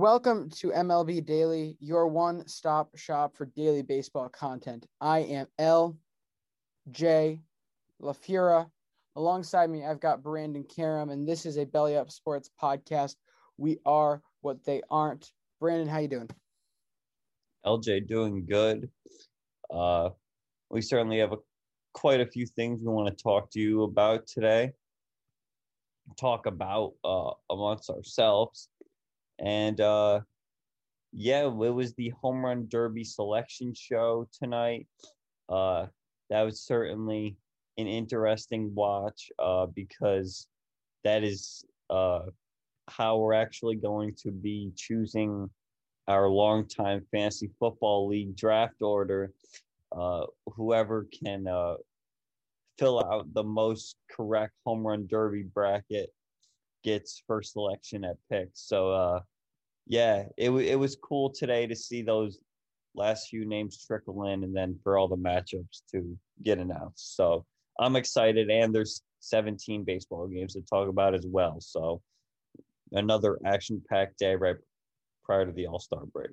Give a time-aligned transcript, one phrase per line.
[0.00, 4.86] Welcome to MLB Daily, your one stop shop for daily baseball content.
[5.00, 5.96] I am L.
[6.92, 7.42] J.
[8.00, 8.70] LaFura.
[9.16, 13.16] Alongside me, I've got Brandon Karam, and this is a Belly Up Sports podcast.
[13.56, 15.32] We are what they aren't.
[15.58, 16.30] Brandon, how you doing?
[17.66, 18.88] LJ doing good.
[19.68, 20.10] Uh,
[20.70, 21.38] we certainly have a,
[21.92, 24.70] quite a few things we want to talk to you about today.
[26.16, 28.68] Talk about uh, amongst ourselves.
[29.38, 30.20] And uh,
[31.12, 34.86] yeah, it was the home run derby selection show tonight.
[35.48, 35.86] Uh,
[36.30, 37.36] that was certainly
[37.78, 40.48] an interesting watch uh, because
[41.04, 42.22] that is uh,
[42.88, 45.48] how we're actually going to be choosing
[46.08, 49.32] our longtime fantasy football league draft order.
[49.92, 50.24] Uh,
[50.56, 51.74] whoever can uh,
[52.78, 56.10] fill out the most correct home run derby bracket
[56.82, 58.60] gets first selection at picks.
[58.60, 59.20] So uh,
[59.86, 62.38] yeah, it it was cool today to see those
[62.94, 67.16] last few names trickle in, and then for all the matchups to get announced.
[67.16, 67.44] So
[67.78, 71.60] I'm excited, and there's 17 baseball games to talk about as well.
[71.60, 72.02] So
[72.92, 74.56] another action-packed day right
[75.24, 76.30] prior to the All Star break.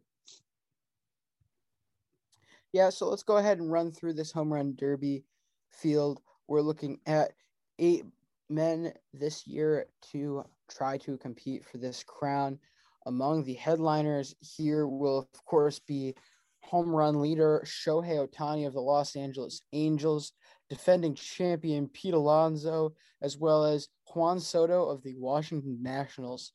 [2.73, 5.23] Yeah, so let's go ahead and run through this home run derby
[5.69, 6.21] field.
[6.47, 7.31] We're looking at
[7.79, 8.05] eight
[8.49, 12.59] men this year to try to compete for this crown.
[13.05, 16.15] Among the headliners here will, of course, be
[16.63, 20.33] home run leader Shohei Ohtani of the Los Angeles Angels,
[20.69, 26.53] defending champion Pete Alonso, as well as Juan Soto of the Washington Nationals.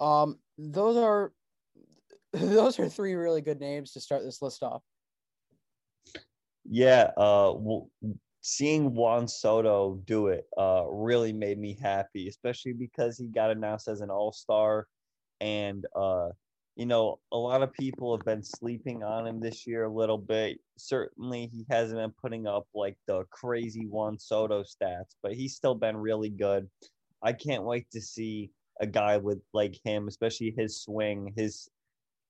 [0.00, 1.32] Um, those are
[2.32, 4.82] those are three really good names to start this list off.
[6.70, 7.88] Yeah, uh, well,
[8.40, 13.88] seeing Juan Soto do it uh, really made me happy, especially because he got announced
[13.88, 14.86] as an All Star
[15.40, 16.28] and uh
[16.74, 20.18] you know a lot of people have been sleeping on him this year a little
[20.18, 20.58] bit.
[20.76, 25.74] Certainly he hasn't been putting up like the crazy Juan Soto stats but he's still
[25.74, 26.68] been really good.
[27.22, 28.50] I can't wait to see
[28.80, 31.68] a guy with like him especially his swing his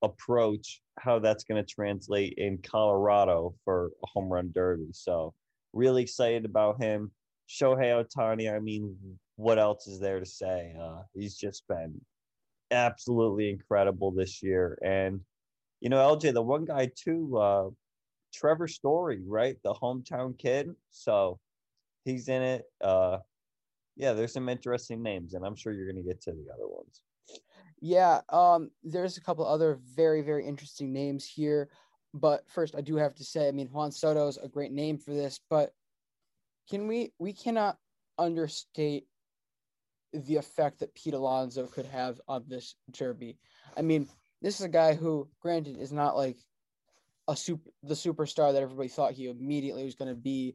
[0.03, 4.89] approach how that's going to translate in colorado for a home run derby.
[4.93, 5.35] So
[5.73, 7.11] really excited about him
[7.49, 8.97] shohei ohtani i mean
[9.37, 12.01] what else is there to say uh, he's just been
[12.71, 14.79] absolutely incredible this year.
[14.83, 15.21] And
[15.81, 17.69] you know, LJ, the one guy too, uh,
[18.35, 19.57] Trevor Story, right?
[19.63, 20.71] The hometown kid.
[20.91, 21.39] So
[22.05, 22.65] he's in it.
[22.83, 23.19] Uh,
[23.97, 26.69] yeah, there's some interesting names, and I'm sure you're going to get to the other
[26.69, 27.03] ones.
[27.81, 31.71] Yeah, um, there's a couple other very, very interesting names here.
[32.15, 34.99] But first, I do have to say, I mean, Juan Soto is a great name
[34.99, 35.73] for this, but
[36.71, 37.79] can we we cannot
[38.19, 39.07] understate
[40.13, 43.37] the effect that Pete Alonso could have on this derby.
[43.77, 44.09] I mean,
[44.41, 46.37] this is a guy who, granted, is not like
[47.29, 50.55] a super the superstar that everybody thought he immediately was going to be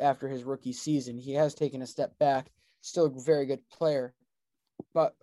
[0.00, 1.16] after his rookie season.
[1.16, 2.50] He has taken a step back.
[2.82, 4.14] Still a very good player,
[4.94, 5.14] but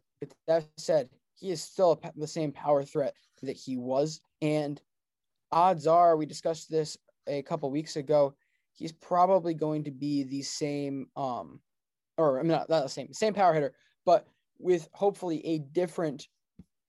[0.47, 4.21] that said, he is still the same power threat that he was.
[4.44, 4.79] And
[5.51, 6.97] odds are, we discussed this
[7.27, 8.35] a couple weeks ago.
[8.73, 11.59] He's probably going to be the same, um,
[12.17, 13.73] or I mean, not, not the same, same power hitter,
[14.05, 14.27] but
[14.59, 16.27] with hopefully a different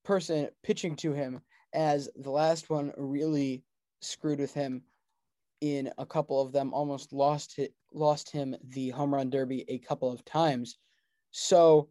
[0.03, 1.41] person pitching to him,
[1.73, 3.63] as the last one really
[4.01, 4.81] screwed with him
[5.61, 7.59] in a couple of them, almost lost
[7.93, 10.77] lost him the home run derby a couple of times.
[11.31, 11.89] So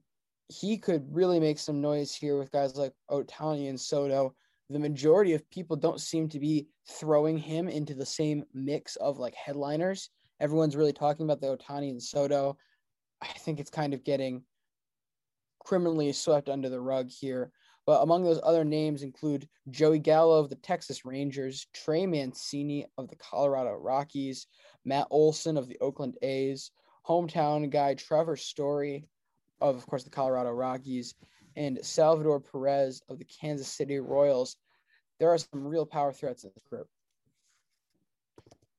[0.48, 4.34] he could really make some noise here with guys like Ohtani and Soto.
[4.70, 9.18] The majority of people don't seem to be throwing him into the same mix of
[9.18, 10.10] like headliners.
[10.40, 12.56] Everyone's really talking about the Ohtani and Soto.
[13.22, 14.42] I think it's kind of getting
[15.64, 17.50] criminally swept under the rug here.
[17.86, 23.08] But among those other names include Joey Gallo of the Texas Rangers, Trey Mancini of
[23.08, 24.46] the Colorado Rockies,
[24.84, 26.70] Matt Olson of the Oakland A's,
[27.06, 29.08] hometown guy Trevor Story
[29.60, 31.14] of, of course, the Colorado Rockies,
[31.58, 34.56] and Salvador Perez of the Kansas City Royals.
[35.18, 36.86] There are some real power threats in this group.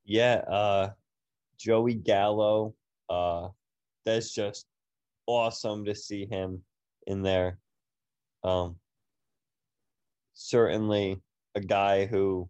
[0.06, 0.92] Yeah, uh,
[1.58, 2.74] Joey Gallo.
[3.10, 3.50] Uh,
[4.06, 4.66] that's just
[5.28, 6.64] awesome to see him
[7.06, 7.60] in there.
[8.46, 8.78] Um,
[10.34, 11.22] certainly
[11.56, 12.50] a guy who,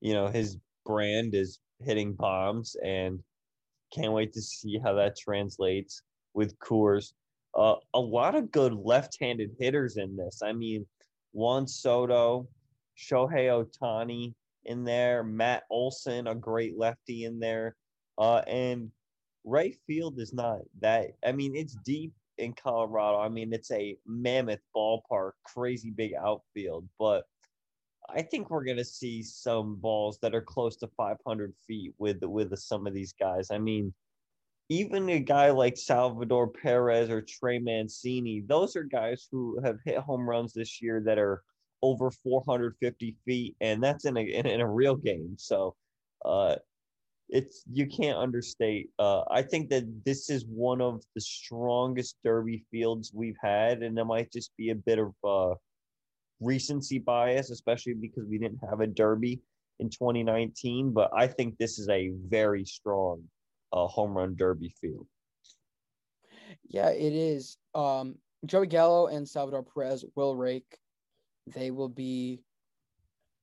[0.00, 0.56] you know, his
[0.86, 3.22] brand is hitting bombs, and
[3.94, 6.00] can't wait to see how that translates
[6.32, 7.12] with Coors
[7.56, 10.42] a lot of good left-handed hitters in this.
[10.42, 10.86] I mean,
[11.32, 12.48] Juan Soto,
[12.98, 17.76] Shohei Ohtani in there, Matt Olson, a great lefty in there,
[18.18, 18.90] uh, and
[19.44, 21.12] right field is not that.
[21.24, 23.18] I mean, it's deep in Colorado.
[23.18, 27.24] I mean, it's a mammoth ballpark, crazy big outfield, but
[28.08, 32.56] I think we're gonna see some balls that are close to 500 feet with with
[32.58, 33.50] some of these guys.
[33.50, 33.92] I mean,
[34.68, 39.98] even a guy like Salvador Perez or Trey Mancini, those are guys who have hit
[39.98, 41.42] home runs this year that are
[41.82, 45.36] over 450 feet, and that's in a in, in a real game.
[45.38, 45.76] So,
[46.24, 46.56] uh,
[47.28, 48.90] it's you can't understate.
[48.98, 53.96] Uh, I think that this is one of the strongest Derby fields we've had, and
[53.96, 55.54] there might just be a bit of uh,
[56.40, 59.40] recency bias, especially because we didn't have a Derby
[59.78, 60.92] in 2019.
[60.92, 63.22] But I think this is a very strong
[63.72, 65.06] a home run derby field.
[66.68, 67.58] Yeah, it is.
[67.74, 70.78] Um, Joey Gallo and Salvador Perez will rake.
[71.46, 72.40] They will be,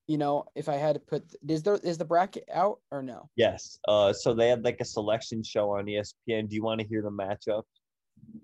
[0.07, 3.29] you know, if I had to put, is there is the bracket out or no?
[3.35, 3.79] Yes.
[3.87, 6.49] Uh, so they had like a selection show on ESPN.
[6.49, 7.63] Do you want to hear the matchup?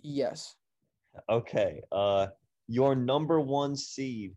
[0.01, 0.55] Yes.
[1.29, 1.81] Okay.
[1.91, 2.27] Uh,
[2.67, 4.33] your number one seed,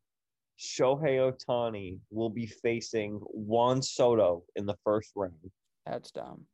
[0.58, 5.50] Shohei Ohtani, will be facing Juan Soto in the first round.
[5.86, 6.46] That's dumb.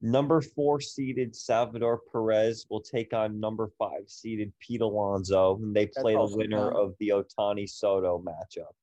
[0.00, 5.86] Number four seeded Salvador Perez will take on number five seeded Pete Alonso, and they
[5.86, 8.74] play the winner of the Ohtani Soto matchup.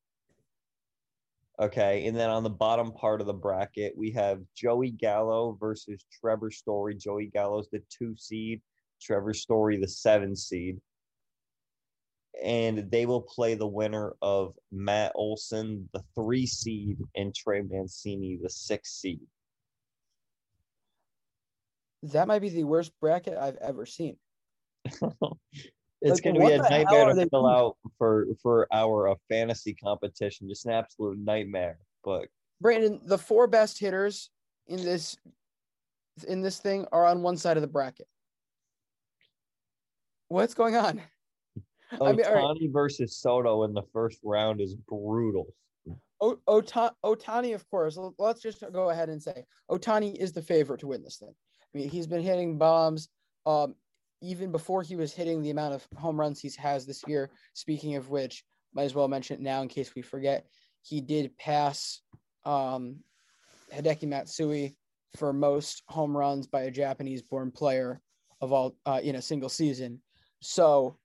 [1.57, 6.03] Okay, and then on the bottom part of the bracket, we have Joey Gallo versus
[6.19, 6.95] Trevor Story.
[6.95, 8.61] Joey Gallo's the two seed,
[9.01, 10.81] Trevor Story the seven seed.
[12.43, 18.37] And they will play the winner of Matt Olson, the three seed, and Trey Mancini,
[18.43, 19.21] the six seed
[22.03, 24.17] that might be the worst bracket I've ever seen.
[24.85, 29.73] it's like, going to be a nightmare to fill out for for our uh, fantasy
[29.73, 30.47] competition.
[30.47, 31.79] Just an absolute nightmare.
[32.03, 32.27] But
[32.61, 34.29] Brandon, the four best hitters
[34.67, 35.17] in this
[36.27, 38.07] in this thing are on one side of the bracket.
[40.27, 41.01] What's going on?
[41.93, 42.71] Ohtani I mean, right.
[42.71, 45.47] versus Soto in the first round is brutal.
[46.21, 47.97] O- Ohtani, of course.
[48.17, 51.35] Let's just go ahead and say Ohtani is the favorite to win this thing.
[51.75, 53.09] I mean, he's been hitting bombs.
[53.45, 53.75] Um,
[54.21, 57.29] even before he was hitting the amount of home runs he has this year.
[57.53, 60.47] Speaking of which, might as well mention it now in case we forget.
[60.81, 62.01] He did pass
[62.45, 62.97] um,
[63.73, 64.77] Hideki Matsui
[65.17, 68.01] for most home runs by a Japanese-born player
[68.41, 70.01] of all uh, in a single season.
[70.41, 70.97] So,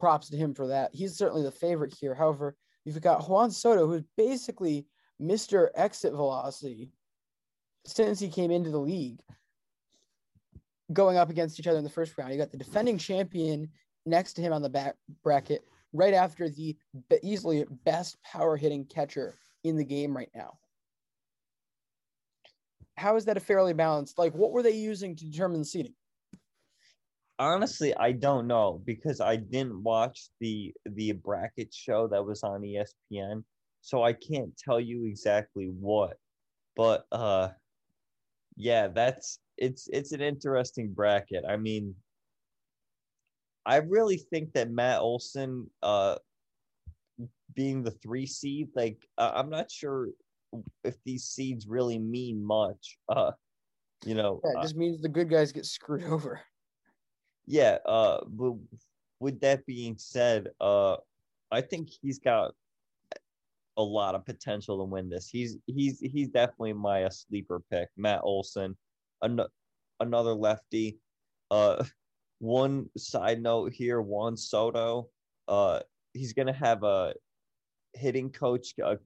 [0.00, 0.90] props to him for that.
[0.92, 2.14] He's certainly the favorite here.
[2.14, 4.86] However, you've got Juan Soto, who's basically
[5.20, 5.68] Mr.
[5.74, 6.90] Exit Velocity
[7.84, 9.20] since he came into the league
[10.92, 12.32] going up against each other in the first round.
[12.32, 13.68] You got the defending champion
[14.04, 16.76] next to him on the back bracket, right after the
[17.22, 20.58] easily best power hitting catcher in the game right now.
[22.96, 24.18] How is that a fairly balanced?
[24.18, 25.94] Like, what were they using to determine the seating?
[27.38, 32.62] Honestly, I don't know because I didn't watch the the bracket show that was on
[32.62, 33.44] ESPN,
[33.82, 36.16] so I can't tell you exactly what.
[36.74, 37.48] But uh,
[38.56, 41.44] yeah, that's it's it's an interesting bracket.
[41.48, 41.94] I mean,
[43.64, 46.16] I really think that Matt Olson, uh,
[47.54, 50.08] being the three seed, like uh, I'm not sure
[50.84, 52.98] if these seeds really mean much.
[53.08, 53.32] Uh,
[54.04, 56.40] you know, yeah, it just means the good guys get screwed over.
[57.46, 57.78] Yeah.
[57.86, 58.54] Uh, but
[59.20, 60.96] with that being said, uh,
[61.50, 62.52] I think he's got
[63.76, 65.28] a lot of potential to win this.
[65.28, 67.88] He's he's he's definitely my uh, sleeper pick.
[67.96, 68.76] Matt Olson,
[69.22, 69.40] an-
[70.00, 70.98] another lefty.
[71.50, 71.84] Uh,
[72.38, 75.08] one side note here: Juan Soto.
[75.48, 75.80] Uh,
[76.12, 77.14] he's gonna have a
[77.94, 78.74] hitting coach.
[78.82, 78.96] Uh,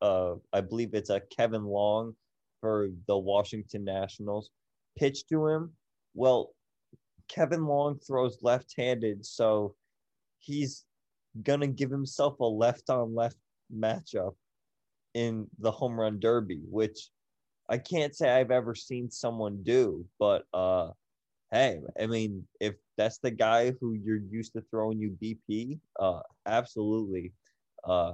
[0.00, 2.14] uh, I believe it's a Kevin Long
[2.60, 4.50] for the Washington Nationals.
[4.96, 5.72] Pitch to him.
[6.14, 6.54] Well,
[7.28, 9.74] Kevin Long throws left-handed, so
[10.38, 10.84] he's
[11.42, 13.36] gonna give himself a left-on-left
[13.74, 14.34] matchup
[15.14, 17.10] in the home run derby, which
[17.72, 20.90] I can't say I've ever seen someone do, but uh
[21.52, 26.20] hey, I mean, if that's the guy who you're used to throwing you BP, uh
[26.44, 27.32] absolutely
[27.88, 28.12] uh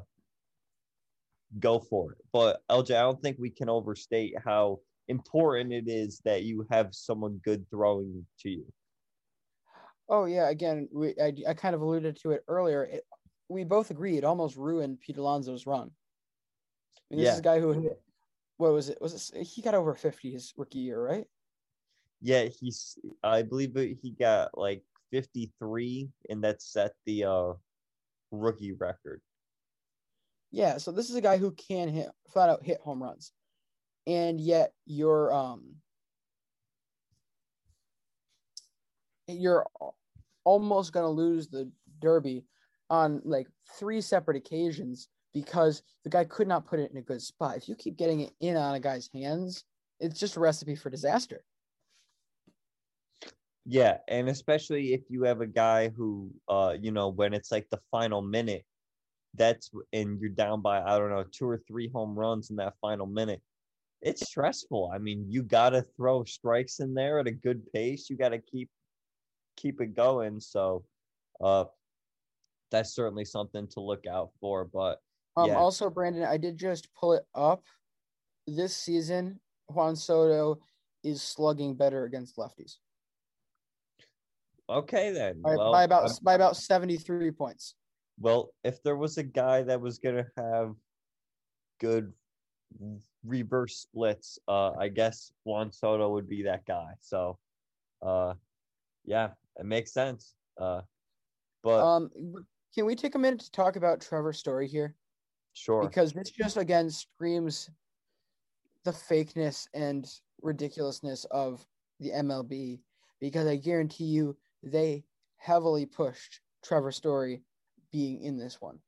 [1.58, 2.18] go for it.
[2.32, 6.94] But LJ, I don't think we can overstate how important it is that you have
[6.94, 8.64] someone good throwing to you.
[10.08, 12.84] Oh yeah, again, we I, I kind of alluded to it earlier.
[12.84, 13.02] It,
[13.48, 15.90] we both agree it almost ruined Pete Alonso's run.
[15.90, 17.32] I mean, this yeah.
[17.32, 18.00] is a guy who hit,
[18.58, 18.98] what was it?
[19.00, 21.24] Was it he got over 50 his rookie year, right?
[22.20, 27.52] Yeah, he's I believe he got like 53 and that set the uh
[28.30, 29.22] rookie record.
[30.50, 33.32] Yeah, so this is a guy who can hit flat out hit home runs.
[34.06, 35.76] And yet you're um
[39.28, 39.66] you're
[40.44, 42.44] almost going to lose the derby
[42.90, 43.46] on like
[43.78, 47.56] three separate occasions because the guy could not put it in a good spot.
[47.56, 49.64] If you keep getting it in on a guy's hands,
[50.00, 51.42] it's just a recipe for disaster.
[53.70, 57.68] Yeah, and especially if you have a guy who, uh, you know, when it's like
[57.70, 58.64] the final minute,
[59.34, 62.74] that's and you're down by I don't know two or three home runs in that
[62.80, 63.42] final minute.
[64.00, 64.90] It's stressful.
[64.94, 68.08] I mean, you got to throw strikes in there at a good pace.
[68.08, 68.70] You got to keep
[69.56, 70.40] keep it going.
[70.40, 70.84] So,
[71.42, 71.64] uh,
[72.70, 74.64] that's certainly something to look out for.
[74.64, 75.00] But
[75.38, 77.62] um, also, Brandon, I did just pull it up.
[78.46, 80.60] This season, Juan Soto
[81.04, 82.76] is slugging better against lefties.
[84.68, 85.42] Okay, then.
[85.42, 87.74] By, well, by about by about seventy three points.
[88.18, 90.74] Well, if there was a guy that was gonna have
[91.80, 92.12] good
[93.24, 96.92] reverse splits, uh, I guess Juan Soto would be that guy.
[97.00, 97.38] So,
[98.02, 98.34] uh,
[99.04, 100.34] yeah, it makes sense.
[100.60, 100.82] Uh,
[101.62, 102.10] but um,
[102.74, 104.94] can we take a minute to talk about Trevor Story here?
[105.58, 105.82] Sure.
[105.82, 107.68] Because this just again screams
[108.84, 110.08] the fakeness and
[110.40, 111.66] ridiculousness of
[111.98, 112.80] the MLB.
[113.20, 115.04] Because I guarantee you, they
[115.36, 117.42] heavily pushed Trevor Story
[117.90, 118.78] being in this one.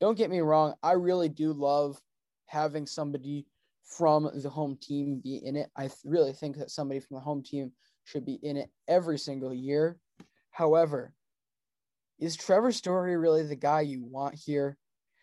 [0.00, 2.00] Don't get me wrong, I really do love
[2.46, 3.46] having somebody
[3.84, 5.70] from the home team be in it.
[5.76, 7.70] I really think that somebody from the home team
[8.04, 9.98] should be in it every single year.
[10.50, 11.14] However,
[12.18, 14.76] is Trevor Story really the guy you want here?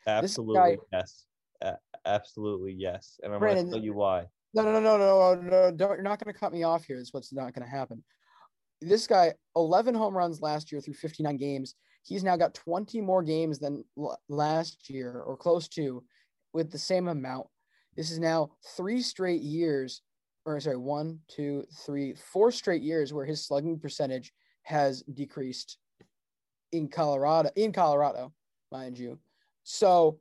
[0.07, 1.25] Absolutely guy, yes.
[1.61, 1.73] Uh,
[2.05, 3.19] absolutely yes.
[3.23, 4.25] And I'm going to tell you why.
[4.53, 5.71] No, no, no, no, no, no.
[5.71, 6.97] Don't, you're not going to cut me off here.
[6.97, 8.03] Is what's not going to happen.
[8.81, 11.75] This guy, 11 home runs last year through 59 games.
[12.03, 16.03] He's now got 20 more games than l- last year, or close to,
[16.53, 17.47] with the same amount.
[17.95, 20.01] This is now three straight years,
[20.45, 24.31] or sorry, one, two, three, four straight years where his slugging percentage
[24.63, 25.77] has decreased
[26.71, 28.33] in Colorado, in Colorado,
[28.71, 29.19] mind you.
[29.63, 30.19] So,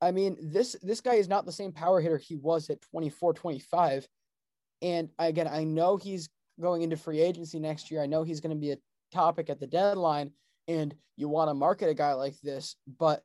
[0.00, 3.34] I mean, this this guy is not the same power hitter he was at 24,
[3.34, 4.08] 25.
[4.82, 6.28] And again, I know he's
[6.60, 8.02] going into free agency next year.
[8.02, 8.78] I know he's going to be a
[9.12, 10.32] topic at the deadline,
[10.66, 12.76] and you want to market a guy like this.
[12.98, 13.22] But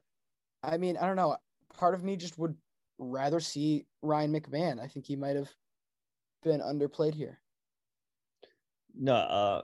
[0.64, 1.38] I mean, I don't know.
[1.78, 2.56] Part of me just would
[2.98, 4.80] rather see Ryan McMahon.
[4.82, 5.50] I think he might have
[6.44, 7.40] been underplayed here.
[8.96, 9.62] No, uh,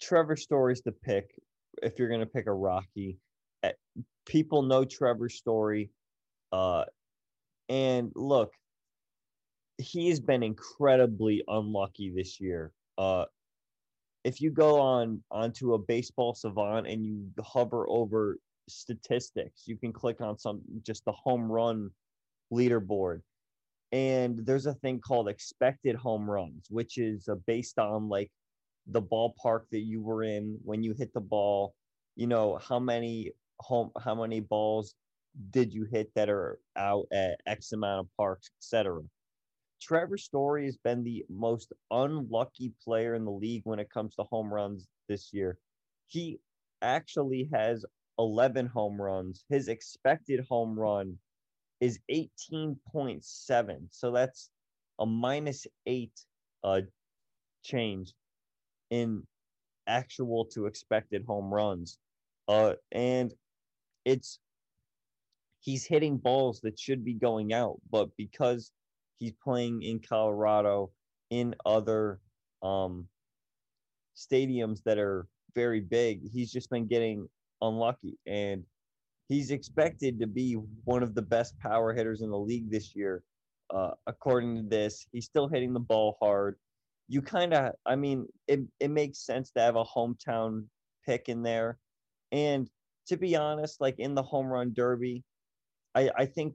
[0.00, 1.30] Trevor Story's the pick
[1.82, 3.18] if you're going to pick a Rocky.
[3.62, 3.72] Eh,
[4.26, 5.90] people know Trevor's Story.
[6.52, 6.84] Uh,
[7.68, 8.52] and look,
[9.78, 12.72] he's been incredibly unlucky this year.
[12.98, 13.26] Uh,
[14.24, 18.38] if you go on onto a baseball savant and you hover over
[18.70, 19.64] statistics.
[19.66, 21.90] You can click on some just the home run
[22.52, 23.20] leaderboard.
[23.92, 28.30] And there's a thing called expected home runs, which is uh, based on like
[28.86, 31.74] the ballpark that you were in when you hit the ball,
[32.16, 34.94] you know, how many home how many balls
[35.50, 39.00] did you hit that are out at X amount of parks, etc.
[39.80, 44.24] Trevor Story has been the most unlucky player in the league when it comes to
[44.24, 45.56] home runs this year.
[46.08, 46.38] He
[46.82, 47.84] actually has
[48.18, 49.44] 11 home runs.
[49.48, 51.16] His expected home run
[51.80, 53.76] is 18.7.
[53.90, 54.50] So that's
[54.98, 56.12] a minus eight
[56.62, 56.82] uh,
[57.62, 58.12] change
[58.90, 59.26] in
[59.86, 61.96] actual to expected home runs.
[62.48, 63.32] Uh, and
[64.10, 64.40] it's
[65.60, 68.72] he's hitting balls that should be going out, but because
[69.18, 70.90] he's playing in Colorado
[71.30, 72.18] in other
[72.62, 73.06] um,
[74.16, 77.28] stadiums that are very big, he's just been getting
[77.62, 78.18] unlucky.
[78.26, 78.64] And
[79.28, 83.22] he's expected to be one of the best power hitters in the league this year.
[83.72, 86.56] Uh, according to this, he's still hitting the ball hard.
[87.06, 90.64] You kind of, I mean, it, it makes sense to have a hometown
[91.06, 91.78] pick in there.
[92.32, 92.68] And
[93.08, 95.24] to be honest, like in the home run derby,
[95.94, 96.54] I, I think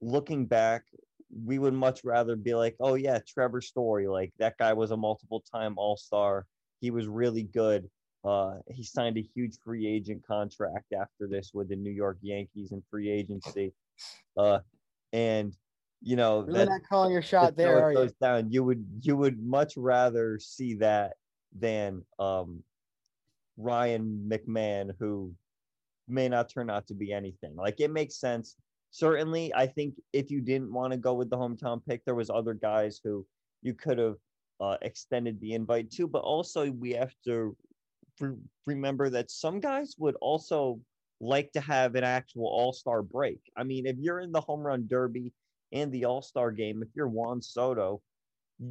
[0.00, 0.84] looking back,
[1.44, 4.96] we would much rather be like, oh yeah, Trevor Story, like that guy was a
[4.96, 6.46] multiple time All Star.
[6.80, 7.88] He was really good.
[8.24, 12.72] Uh, he signed a huge free agent contract after this with the New York Yankees
[12.72, 13.72] in free agency.
[14.36, 14.60] Uh,
[15.12, 15.54] and
[16.02, 18.10] you know, Really that- not calling your shot there, are you?
[18.20, 18.50] down.
[18.50, 21.14] You would you would much rather see that
[21.58, 22.62] than um,
[23.56, 25.32] Ryan McMahon, who
[26.08, 27.54] may not turn out to be anything.
[27.56, 28.56] Like it makes sense.
[28.90, 32.30] Certainly, I think if you didn't want to go with the hometown pick, there was
[32.30, 33.26] other guys who
[33.62, 34.16] you could have
[34.60, 36.06] uh, extended the invite to.
[36.06, 37.56] But also, we have to
[38.20, 40.80] re- remember that some guys would also
[41.20, 43.40] like to have an actual All Star break.
[43.56, 45.32] I mean, if you're in the home run derby
[45.72, 48.00] and the All Star game, if you're Juan Soto,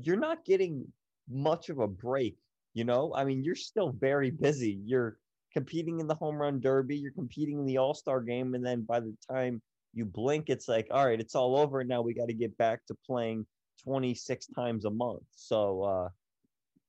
[0.03, 0.86] you're not getting
[1.29, 2.38] much of a break.
[2.73, 4.79] You know, I mean, you're still very busy.
[4.83, 5.17] You're
[5.53, 8.81] competing in the home run derby, you're competing in the All Star game, and then
[8.81, 9.62] by the time
[9.93, 11.83] you blink, it's like, all right, it's all over.
[11.83, 13.45] Now we got to get back to playing
[13.83, 15.23] 26 times a month.
[15.36, 16.09] So, uh,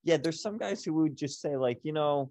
[0.03, 2.31] yeah, there's some guys who would just say, like, you know,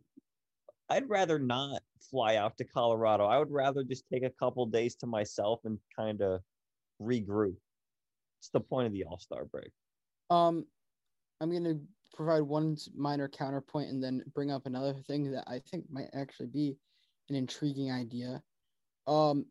[0.90, 3.26] I'd rather not fly out to Colorado.
[3.26, 6.42] I would rather just take a couple days to myself and kind of
[7.02, 7.56] regroup.
[8.40, 9.72] It's the point of the All Star break.
[10.30, 10.66] Um,
[11.40, 11.80] I'm going to
[12.14, 16.48] provide one minor counterpoint and then bring up another thing that I think might actually
[16.48, 16.78] be
[17.30, 18.42] an intriguing idea.
[19.08, 19.46] Um,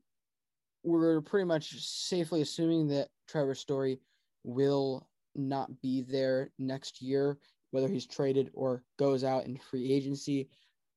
[0.84, 4.00] we're pretty much safely assuming that Trevor Story
[4.44, 7.38] will not be there next year,
[7.70, 10.48] whether he's traded or goes out in free agency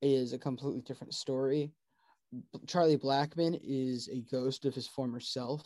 [0.01, 1.71] is a completely different story.
[2.67, 5.63] Charlie Blackmon is a ghost of his former self.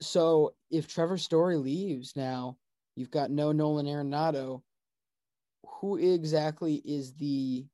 [0.00, 2.56] So if Trevor Story leaves now,
[3.00, 4.62] you've got no Nolan Arenado.
[5.80, 7.64] Who exactly is the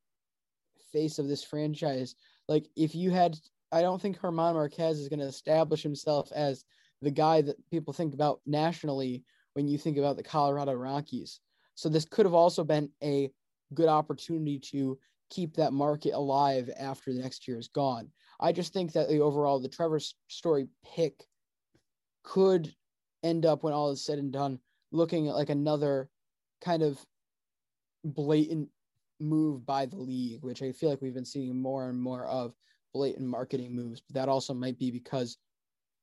[0.93, 2.15] face of this franchise?
[2.49, 3.37] Like, if you had,
[3.73, 6.65] I don't think Herman Marquez is going to establish himself as
[7.03, 11.41] the guy that people think about nationally when you think about the Colorado Rockies.
[11.75, 13.31] So this could have also been a
[13.75, 14.97] good opportunity to
[15.29, 18.09] keep that market alive after the next year is gone.
[18.39, 21.25] I just think that the overall the Trevor Story pick
[22.23, 22.73] could
[23.23, 24.61] end up when all is said and done
[24.97, 26.09] looking at like another
[26.61, 26.99] kind of
[28.05, 28.69] blatant
[29.21, 32.55] move by the league, which I feel like we've been seeing more and more of
[32.93, 34.01] blatant marketing moves.
[34.01, 35.39] But that also might be because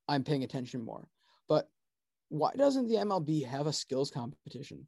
[0.08, 1.08] I'm paying attention more.
[1.48, 1.70] But
[2.30, 4.88] why doesn't the MLB have a skills competition?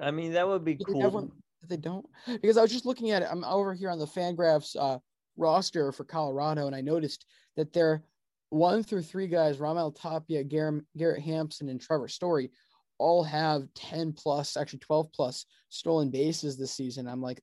[0.00, 1.02] I mean, that would be Because cool.
[1.04, 1.32] everyone-
[1.68, 3.28] they don't because I was just looking at it.
[3.30, 4.98] I'm over here on the Fangraphs uh,
[5.36, 8.02] roster for Colorado, and I noticed that they're
[8.52, 12.50] one through three guys: Raimel Tapia, Garrett, Garrett Hampson, and Trevor Story,
[12.98, 17.08] all have 10 plus, actually 12 plus stolen bases this season.
[17.08, 17.42] I'm like,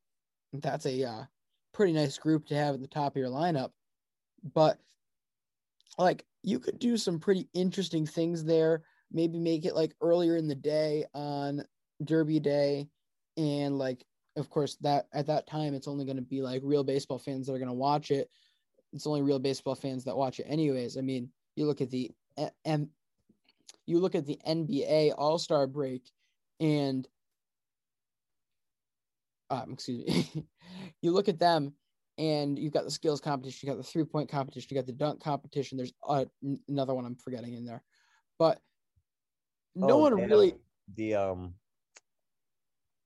[0.53, 1.23] that's a uh,
[1.73, 3.71] pretty nice group to have at the top of your lineup.
[4.53, 4.77] But
[5.97, 8.83] like, you could do some pretty interesting things there.
[9.11, 11.63] Maybe make it like earlier in the day on
[12.03, 12.87] Derby Day,
[13.35, 14.05] and like,
[14.37, 17.47] of course, that at that time it's only going to be like real baseball fans
[17.47, 18.29] that are going to watch it.
[18.93, 20.97] It's only real baseball fans that watch it, anyways.
[20.97, 22.11] I mean, you look at the
[22.65, 22.89] and
[23.85, 26.09] you look at the NBA All Star break,
[26.59, 27.07] and
[29.49, 30.47] um, excuse me,
[31.01, 31.73] you look at them,
[32.17, 34.93] and you've got the skills competition, you got the three point competition, you got the
[34.93, 35.77] dunk competition.
[35.77, 37.83] There's uh, n- another one I'm forgetting in there,
[38.37, 38.59] but
[39.75, 40.55] no Oh, one really.
[40.95, 41.53] the um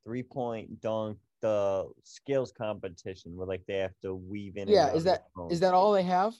[0.06, 4.70] three point dunk the skills competition where like they have to weave in.
[4.70, 5.52] Yeah, is that is that phone.
[5.52, 6.34] is that all they have?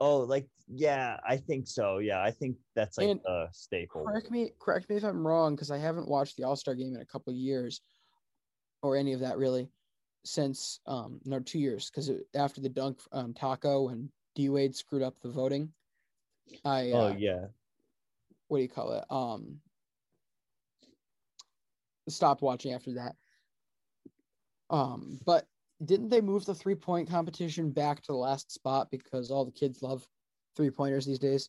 [0.00, 1.98] Oh, like yeah, I think so.
[1.98, 4.04] Yeah, I think that's like And a staple.
[4.06, 6.94] Correct me, correct me if I'm wrong, because I haven't watched the All Star game
[6.94, 7.80] in a couple years,
[8.82, 9.68] or any of that really,
[10.24, 15.02] since um no two years, because after the dunk um Tacko and D Wade screwed
[15.02, 15.72] up the voting,
[16.64, 17.46] I uh, Oh yeah.
[18.46, 19.04] what do you call it?
[19.10, 19.60] Um,
[22.08, 23.16] stopped watching after that.
[24.70, 25.46] Um, but
[25.84, 29.52] didn't they move the three point competition back to the last spot because all the
[29.52, 30.06] kids love
[30.56, 31.48] three pointers these days?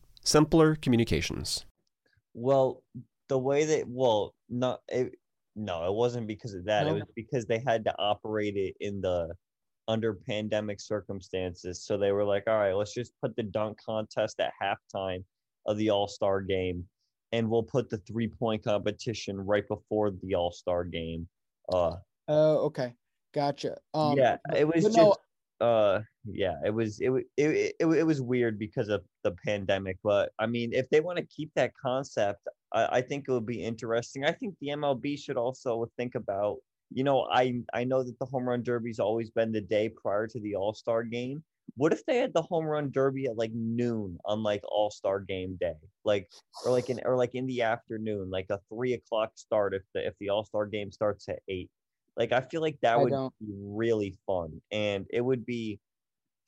[0.23, 1.65] simpler communications.
[2.33, 2.83] Well,
[3.29, 5.13] the way that well, not it,
[5.55, 6.87] no, it wasn't because of that.
[6.87, 9.33] It was because they had to operate it in the
[9.87, 11.83] under pandemic circumstances.
[11.83, 15.23] So they were like, all right, let's just put the dunk contest at halftime
[15.65, 16.85] of the All Star game,
[17.31, 21.27] and we'll put the three point competition right before the All Star game.
[21.71, 21.95] Uh,
[22.27, 22.93] Oh, okay,
[23.33, 23.77] gotcha.
[23.93, 25.15] Um, yeah, it was just no,
[25.61, 30.31] uh yeah it was it, it, it, it was weird because of the pandemic but
[30.39, 33.63] i mean if they want to keep that concept I, I think it would be
[33.63, 34.25] interesting.
[34.25, 36.57] I think the mlb should also think about
[36.93, 40.27] you know i i know that the home run derby's always been the day prior
[40.27, 41.43] to the all-star game.
[41.77, 45.57] What if they had the home run derby at like noon on like all-star game
[45.59, 45.75] day?
[46.03, 46.29] Like
[46.65, 50.05] or like in or like in the afternoon like a three o'clock start if the
[50.05, 51.69] if the all-star game starts at eight
[52.17, 53.33] like I feel like that I would don't.
[53.39, 55.79] be really fun, and it would be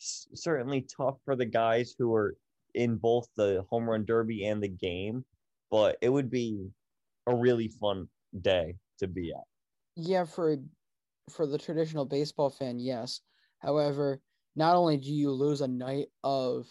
[0.02, 2.36] s- certainly tough for the guys who are
[2.73, 5.26] in both the home run derby and the game,
[5.71, 6.71] but it would be
[7.28, 8.10] a really fun
[8.41, 9.43] day to be at.
[9.95, 10.58] yeah, for
[11.30, 13.21] for the traditional baseball fan, yes.
[13.60, 14.21] However,
[14.56, 16.67] not only do you lose a night of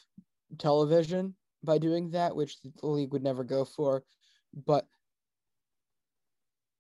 [0.59, 4.05] television by doing that, which the league would never go for,
[4.53, 4.87] but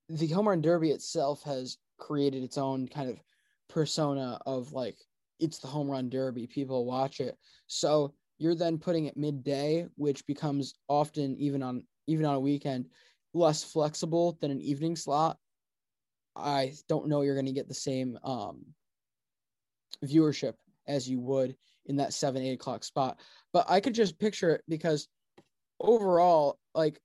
[0.08, 3.22] the home run derby itself has created its own kind of
[3.68, 4.96] persona of like
[5.38, 7.36] it's the home run derby people watch it.
[7.68, 12.86] So you're then putting it midday which becomes often even on even on a weekend
[13.34, 15.38] less flexible than an evening slot.
[16.34, 18.64] I don't know you're going to get the same um
[20.04, 20.54] viewership
[20.88, 21.54] as you would
[21.86, 23.20] in that seven eight o'clock spot.
[23.52, 25.08] But i could just picture it because
[25.78, 27.00] overall like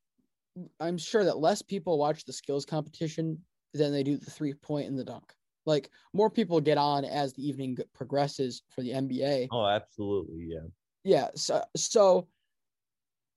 [0.80, 3.40] i'm sure that less people watch the skills competition
[3.78, 5.34] than they do the three point and the dunk.
[5.66, 10.68] Like more people get on as the evening progresses for the nba Oh, absolutely, yeah.
[11.04, 12.28] yeah so, so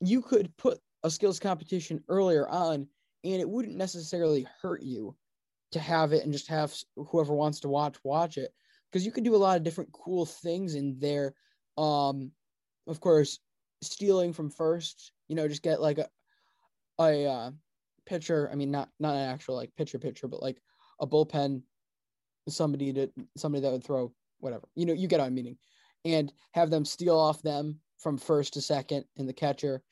[0.00, 2.87] you could put a skills competition earlier on
[3.24, 5.16] and it wouldn't necessarily hurt you
[5.72, 8.53] to have it and just have whoever wants to watch watch it
[8.90, 11.35] because you can do a lot of different cool things in there.
[11.76, 12.33] Um
[12.87, 13.38] of course
[13.83, 16.09] stealing from first you know just get like a
[17.00, 17.50] a uh,
[18.06, 20.60] pitcher i mean not not an actual like pitcher pitcher but like
[21.00, 21.62] a bullpen
[22.48, 24.66] somebody to somebody that would throw whatever.
[24.74, 25.56] You know you get what i'm meaning
[26.04, 29.82] and have them steal off them from first to second in the catcher.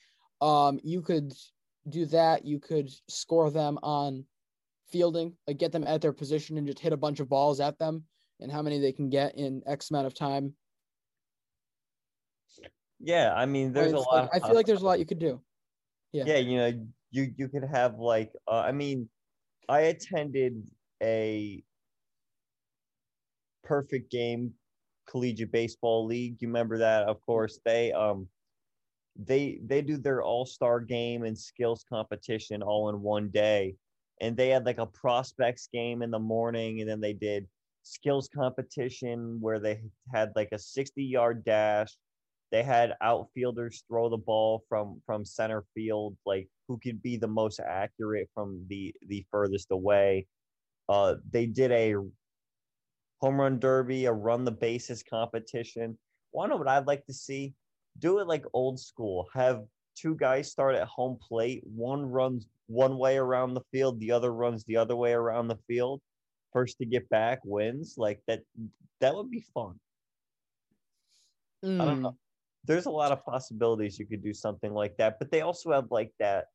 [0.40, 1.32] Um you could
[1.88, 2.44] do that.
[2.44, 4.24] You could score them on
[4.90, 7.78] fielding like get them at their position and just hit a bunch of balls at
[7.78, 8.04] them
[8.40, 10.54] and how many they can get in x amount of time.
[13.00, 14.30] Yeah, I mean, there's a lot.
[14.32, 15.40] like- i feel like there's a lot you could do.
[16.12, 16.24] Yeah.
[16.26, 19.08] yeah you know you you could have like uh, i mean
[19.68, 20.62] i attended
[21.02, 21.62] a
[23.64, 24.52] perfect game
[25.08, 26.36] collegiate baseball league.
[26.40, 27.04] You remember that?
[27.04, 28.28] Of course they um
[29.16, 33.74] they they do their all-star game and skills competition all in one day.
[34.20, 37.46] And they had like a prospects game in the morning and then they did
[37.82, 39.80] skills competition where they
[40.12, 41.96] had like a 60 yard dash.
[42.50, 47.26] They had outfielders throw the ball from from center field like who could be the
[47.26, 50.26] most accurate from the the furthest away
[50.88, 51.94] uh they did a
[53.20, 55.98] home run derby, a run the bases competition.
[56.32, 57.54] Wanna know what I'd like to see?
[57.98, 59.28] Do it like old school.
[59.34, 59.64] Have
[59.96, 61.62] two guys start at home plate.
[61.64, 65.58] One runs one way around the field, the other runs the other way around the
[65.66, 66.00] field.
[66.52, 67.94] First to get back wins.
[67.98, 68.42] Like that
[69.00, 69.80] that would be fun.
[71.80, 72.16] I don't know.
[72.64, 75.90] There's a lot of possibilities you could do something like that, but they also have
[75.90, 76.46] like that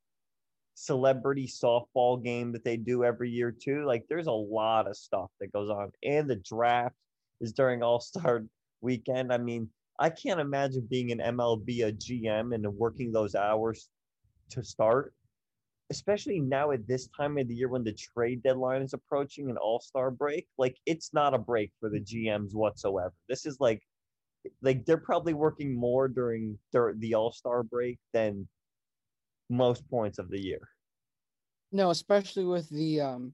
[0.75, 3.85] celebrity softball game that they do every year too.
[3.85, 5.91] Like there's a lot of stuff that goes on.
[6.03, 6.95] And the draft
[7.41, 8.43] is during All-Star
[8.81, 9.31] weekend.
[9.31, 13.89] I mean, I can't imagine being an MLB a GM and working those hours
[14.49, 15.13] to start,
[15.91, 19.57] especially now at this time of the year when the trade deadline is approaching an
[19.57, 20.47] all-star break.
[20.57, 23.13] Like it's not a break for the GMs whatsoever.
[23.29, 23.81] This is like
[24.61, 28.45] like they're probably working more during their, the all-star break than
[29.53, 30.59] most points of the year.
[31.71, 33.33] No, especially with the um,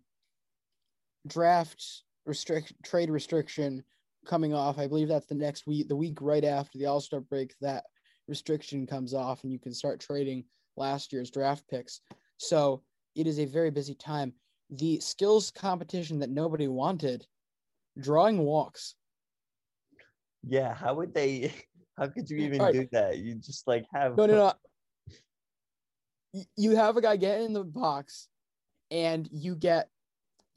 [1.27, 3.83] draft restrict trade restriction
[4.25, 4.77] coming off.
[4.77, 7.53] I believe that's the next week, the week right after the All Star break.
[7.61, 7.85] That
[8.27, 10.45] restriction comes off, and you can start trading
[10.77, 12.01] last year's draft picks.
[12.37, 12.83] So
[13.15, 14.33] it is a very busy time.
[14.69, 17.25] The skills competition that nobody wanted,
[17.99, 18.95] drawing walks.
[20.47, 21.53] Yeah, how would they?
[21.97, 22.73] How could you even Right.
[22.73, 23.17] do that?
[23.17, 24.53] You just like have No, no, no.
[26.55, 28.27] You have a guy get in the box,
[28.91, 29.89] and you get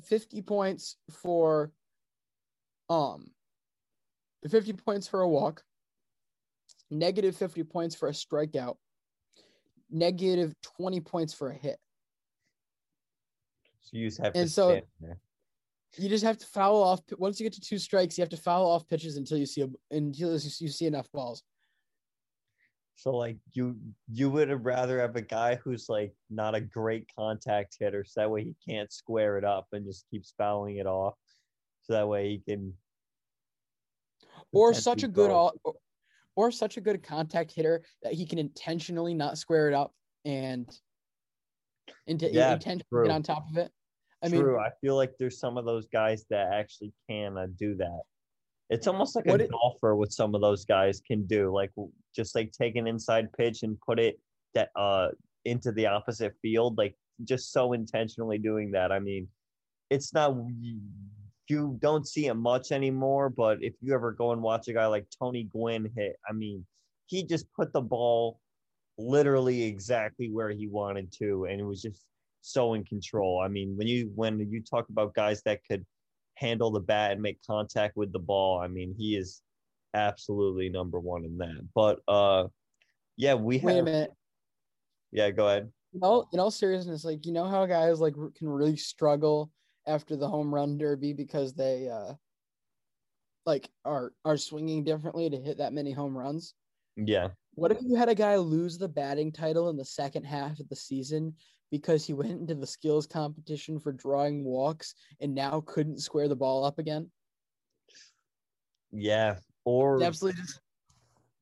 [0.03, 1.73] fifty points for,
[2.91, 3.31] um,
[4.51, 5.63] fifty points for a walk,
[6.91, 8.77] negative fifty points for a strikeout,
[9.91, 11.79] negative twenty points for a hit.
[13.81, 14.81] So you just have And to so-.
[15.99, 17.01] You just have to foul off.
[17.19, 19.61] Once you get to two strikes, you have to foul off pitches until you see
[19.61, 21.43] a, until you see enough balls.
[22.95, 23.77] So like you
[24.13, 28.21] you would have rather have a guy who's like not a great contact hitter, so
[28.21, 31.15] that way he can't square it up and just keeps fouling it off.
[31.83, 32.75] So that way he can
[34.53, 35.75] or such a good all, or,
[36.37, 40.69] or such a good contact hitter that he can intentionally not square it up and
[42.07, 43.73] into Yeah, intentionally get on top of it.
[44.23, 44.55] I True.
[44.55, 48.03] mean, I feel like there's some of those guys that actually can uh, do that.
[48.73, 49.95] It's almost like What a it- golfer.
[49.97, 51.71] What some of those guys can do, like
[52.15, 54.19] just like take an inside pitch and put it
[54.55, 55.09] that uh
[55.45, 58.91] into the opposite field, like just so intentionally doing that.
[58.93, 59.29] I mean,
[59.91, 60.37] it's not
[61.49, 64.87] you don't see it much anymore, but if you ever go and watch a guy
[64.87, 66.65] like Tony Gwynn hit, I mean,
[67.07, 68.41] he just put the ball
[68.99, 72.05] literally exactly where he wanted to, and it was just
[72.41, 73.41] so in control.
[73.45, 75.85] I mean, when you when you talk about guys that could
[76.35, 79.43] handle the bat and make contact with the ball, I mean, he is
[79.95, 81.69] absolutely number one in that.
[81.75, 82.49] But uh,
[83.17, 83.85] yeah, we wait a have.
[83.85, 84.11] minute.
[85.11, 85.71] Yeah, go ahead.
[85.95, 89.51] In all, in all seriousness, like you know how guys like can really struggle
[89.87, 92.15] after the home run derby because they uh
[93.45, 96.55] like are are swinging differently to hit that many home runs.
[96.97, 100.59] Yeah, What if you had a guy lose the batting title in the second half
[100.59, 101.35] of the season
[101.71, 106.37] because he went into the skills competition for drawing walks and now couldn't square the
[106.37, 107.11] ball up again?
[108.93, 110.61] yeah, or It absolutely just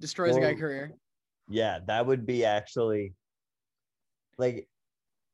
[0.00, 0.94] destroys a guy's career.
[1.48, 3.12] yeah, that would be actually
[4.38, 4.68] like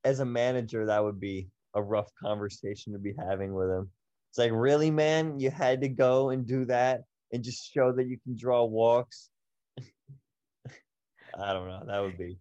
[0.05, 3.91] as a manager, that would be a rough conversation to be having with him.
[4.31, 8.07] It's like, really, man, you had to go and do that and just show that
[8.07, 9.31] you can draw walks.
[11.39, 11.83] I don't know.
[11.87, 12.39] That would be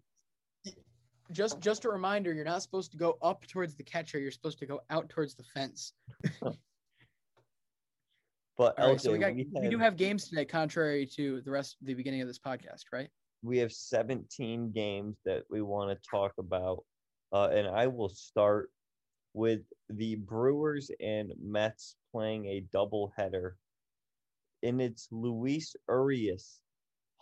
[1.31, 4.19] Just just a reminder, you're not supposed to go up towards the catcher.
[4.19, 5.93] You're supposed to go out towards the fence.
[6.41, 6.55] but
[8.77, 11.77] right, LJ, so we got we, we do have games today, contrary to the rest
[11.81, 13.09] the beginning of this podcast, right?
[13.45, 16.83] we have 17 games that we want to talk about.
[17.31, 18.71] Uh, and I will start
[19.33, 23.51] with the Brewers and Mets playing a doubleheader.
[24.63, 26.59] And it's Luis Urias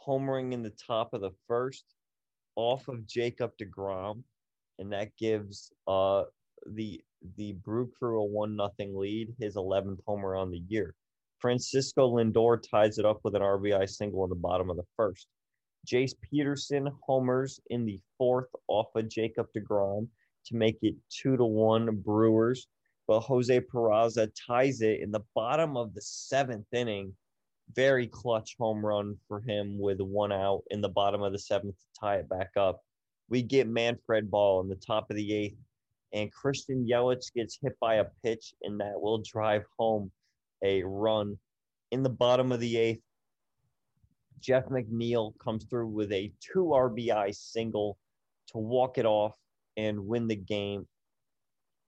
[0.07, 1.85] homering in the top of the first
[2.55, 4.23] off of Jacob DeGrom.
[4.79, 6.23] And that gives uh,
[6.65, 7.01] the
[7.37, 10.93] the Brew Crew a one nothing lead, his 11th homer on the year.
[11.39, 15.27] Francisco Lindor ties it up with an RBI single in the bottom of the first.
[15.85, 20.07] Jace Peterson homers in the fourth off of Jacob DeGrom
[20.45, 22.67] to make it two to one Brewers.
[23.07, 27.13] But Jose Peraza ties it in the bottom of the seventh inning.
[27.75, 31.75] Very clutch home run for him with one out in the bottom of the seventh
[31.75, 32.81] to tie it back up.
[33.29, 35.57] We get Manfred Ball in the top of the eighth,
[36.11, 40.11] and Christian Yelich gets hit by a pitch, and that will drive home
[40.63, 41.37] a run
[41.91, 43.01] in the bottom of the eighth.
[44.39, 47.97] Jeff McNeil comes through with a two RBI single
[48.49, 49.37] to walk it off
[49.77, 50.85] and win the game.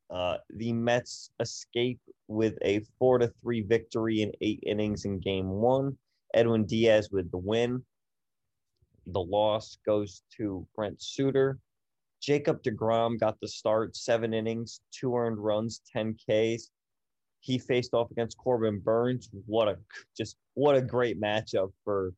[0.10, 5.50] Uh, the Mets escape with a four to three victory in eight innings in Game
[5.50, 5.98] One.
[6.34, 7.84] Edwin Diaz with the win.
[9.08, 11.60] The loss goes to Brent Suter.
[12.22, 16.72] Jacob DeGrom got the start, seven innings, two earned runs, 10 Ks.
[17.40, 19.30] He faced off against Corbin Burnes.
[19.46, 19.78] What a
[20.18, 22.14] just what a great matchup for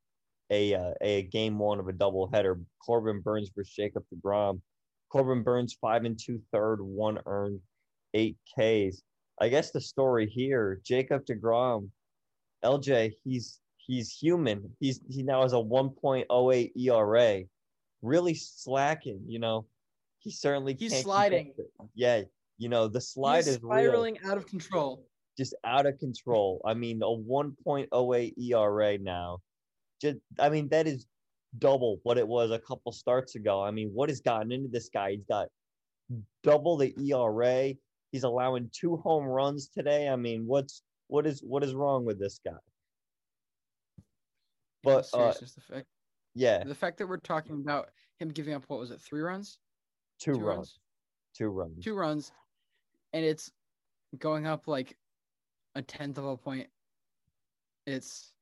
[0.49, 2.63] a uh, a game one of a doubleheader.
[2.79, 4.61] Corbin Burnes versus Jacob DeGrom.
[5.09, 7.59] Corbin Burnes five and two third, one earned,
[8.17, 9.01] eight Ks.
[9.39, 11.89] I guess the story here, Jacob DeGrom,
[12.65, 14.69] LJ, he's he's human.
[14.79, 17.43] He's he now has a 1.08 ERA.
[18.01, 19.65] Really slacking, you know.
[20.19, 21.53] He certainly he's sliding.
[21.95, 22.23] Yeah,
[22.57, 24.31] you know, the slide he's is spiraling real.
[24.31, 25.05] out of control.
[25.37, 26.61] Just out of control.
[26.65, 29.39] I mean, a 1.08 ERA now.
[30.01, 31.05] Just I mean, that is
[31.59, 33.63] double what it was a couple starts ago.
[33.63, 35.11] I mean, what has gotten into this guy?
[35.11, 35.47] He's got
[36.43, 37.73] double the ERA.
[38.11, 40.07] He's allowing two home runs today.
[40.07, 42.51] I mean, what's what is what is wrong with this guy?
[44.83, 45.87] But Yeah, uh, the fact
[46.35, 47.89] yeah, the fact that we're talking about
[48.19, 49.59] him giving up what was it, three runs?
[50.19, 50.79] two, runs,
[51.35, 51.83] two runs.
[51.83, 52.31] Two runs,
[53.13, 53.51] and it's
[54.17, 54.95] going up like
[55.75, 56.67] a tenth of a point.
[57.85, 58.33] It's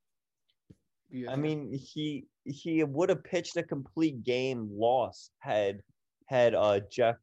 [1.29, 5.81] I mean, he he would have pitched a complete game loss had
[6.27, 7.15] had uh Jeff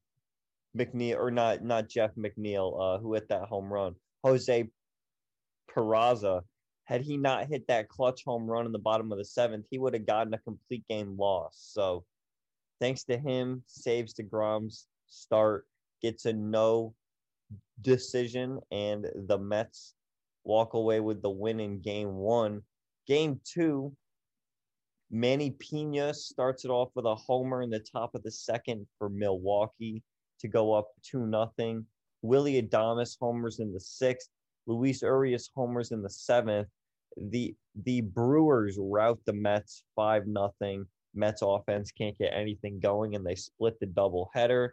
[0.77, 3.95] McNeil or not not Jeff McNeil uh who hit that home run.
[4.25, 4.69] Jose
[5.71, 6.43] Peraza
[6.85, 9.79] had he not hit that clutch home run in the bottom of the seventh he
[9.79, 11.71] would have gotten a complete game loss.
[11.73, 12.05] So
[12.81, 15.67] thanks to him saves Degrom's start
[16.01, 16.95] gets a no
[17.81, 19.95] decision and the Mets
[20.45, 22.63] walk away with the win in game one.
[23.07, 23.95] Game two,
[25.11, 29.09] Manny Piña starts it off with a homer in the top of the second for
[29.09, 30.03] Milwaukee
[30.43, 31.87] to go up 2 nothing.
[32.23, 34.29] Willy Adames homers in the sixth.
[34.67, 36.69] Luis Urias homers in the seventh.
[37.17, 40.87] The the Brewers rout the Mets 5 nothing.
[41.15, 44.71] Mets offense can't get anything going and they split the doubleheader.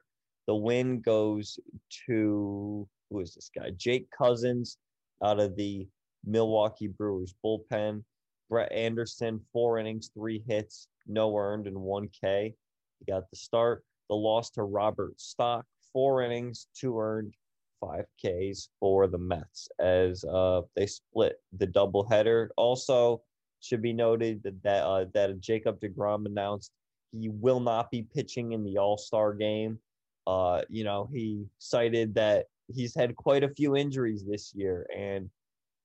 [0.47, 1.59] The win goes
[2.05, 3.71] to who is this guy?
[3.71, 4.77] Jake Cousins
[5.23, 5.87] out of the
[6.25, 8.03] Milwaukee Brewers bullpen.
[8.49, 12.55] Brett Anderson, four innings, three hits, no earned, and one K.
[12.99, 13.83] He got the start.
[14.09, 17.35] The loss to Robert Stock, four innings, two earned,
[17.79, 22.49] five Ks for the Mets as uh, they split the doubleheader.
[22.57, 23.21] Also,
[23.61, 26.71] should be noted that that, uh, that Jacob Degrom announced
[27.11, 29.79] he will not be pitching in the All Star game.
[30.27, 35.29] Uh, you know, he cited that he's had quite a few injuries this year and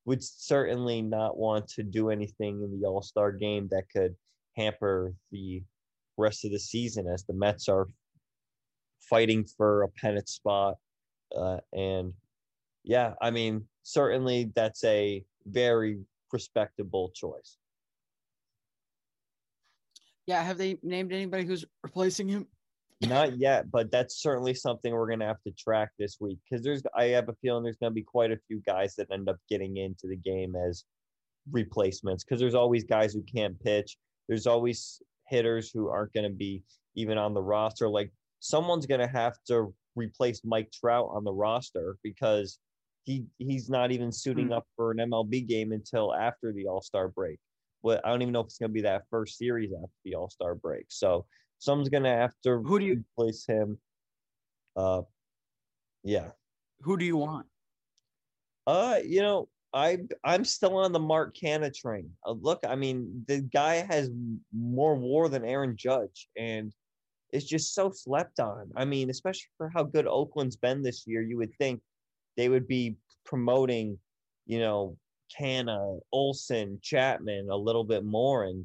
[0.05, 4.15] would certainly not want to do anything in the All Star game that could
[4.57, 5.63] hamper the
[6.17, 7.89] rest of the season as the Mets are
[9.09, 10.77] fighting for a pennant spot.
[11.37, 12.13] Uh, and
[12.85, 16.01] yeah, I mean, certainly that's a very
[16.33, 17.57] respectable choice.
[20.27, 22.47] yeah, have they named anybody who's replacing him?
[23.03, 26.83] Not yet, but that's certainly something we're gonna have to track this week because there's
[26.97, 29.77] I have a feeling there's gonna be quite a few guys that end up getting
[29.77, 30.85] into the game as
[31.51, 33.99] replacements because there's always guys who can't pitch.
[34.29, 36.63] There's always hitters who aren't gonna be
[36.95, 37.89] even on the roster.
[37.89, 38.11] Like
[38.45, 42.59] someone's gonna have to replace Mike Trout on the roster because
[43.05, 44.53] he he's not even suiting Hmm.
[44.55, 47.39] up for an MLB game until after the All Star break.
[47.83, 50.29] Well, I don't even know if it's gonna be that first series after the All
[50.29, 50.85] Star break.
[50.91, 51.27] So
[51.59, 53.81] someone's gonna have to Who do you replace him.
[54.77, 55.03] Uh,
[56.03, 56.33] yeah.
[56.81, 57.47] who do you want?
[58.67, 62.11] Uh, you know, I I'm still on the Mark Canha train.
[62.27, 64.11] Uh, look, I mean, the guy has
[64.53, 66.75] more WAR than Aaron Judge, and
[67.35, 68.71] it's just so slept on.
[68.77, 71.81] I mean, especially for how good Oakland's been this year, you would think
[72.37, 73.99] they would be promoting,
[74.47, 74.97] you know,
[75.37, 78.65] Canha, Olson, Chapman a little bit more, and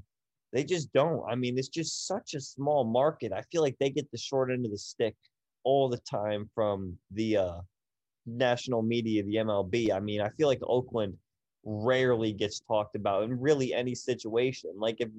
[0.53, 1.23] they just don't.
[1.27, 3.33] I mean, it's just such a small market.
[3.33, 5.15] I feel like they get the short end of the stick
[5.63, 7.61] all the time from the uh
[8.27, 9.91] national media, the MLB.
[9.91, 11.17] I mean, I feel like Oakland
[11.63, 14.71] rarely gets talked about in really any situation.
[14.77, 15.09] Like if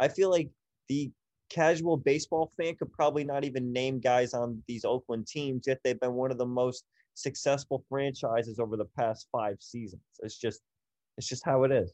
[0.00, 0.48] I feel like
[0.88, 1.12] the
[1.48, 6.00] casual baseball fan could probably not even name guys on these Oakland teams, yet they've
[6.00, 6.84] been one of the most
[7.14, 10.02] successful franchises over the past five seasons.
[10.20, 10.60] It's just
[11.16, 11.92] it's just how it is.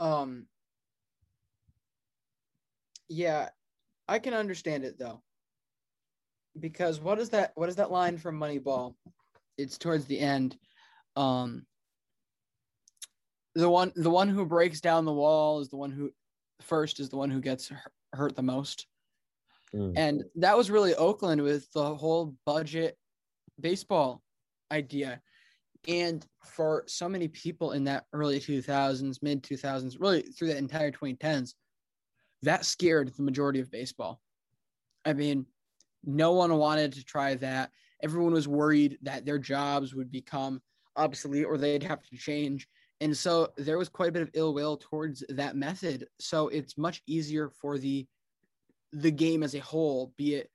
[0.00, 0.46] Um
[3.08, 3.50] Yeah,
[4.08, 5.22] I can understand it though.
[6.58, 8.94] Because what is that what is that line from Moneyball?
[9.56, 10.56] It's towards the end.
[11.16, 11.66] Um
[13.54, 16.12] the one the one who breaks down the wall is the one who
[16.60, 17.70] first is the one who gets
[18.12, 18.86] hurt the most.
[19.74, 19.92] Mm.
[19.96, 22.96] And that was really Oakland with the whole budget
[23.60, 24.22] baseball
[24.72, 25.20] idea.
[25.86, 30.90] And for so many people in that early 2000s, mid 2000s, really through the entire
[30.90, 31.54] 2010s,
[32.42, 34.20] that scared the majority of baseball.
[35.04, 35.46] I mean,
[36.04, 37.70] no one wanted to try that.
[38.02, 40.60] Everyone was worried that their jobs would become
[40.96, 42.68] obsolete or they'd have to change.
[43.00, 46.06] And so there was quite a bit of ill will towards that method.
[46.20, 48.06] So it's much easier for the
[48.92, 50.50] the game as a whole, be it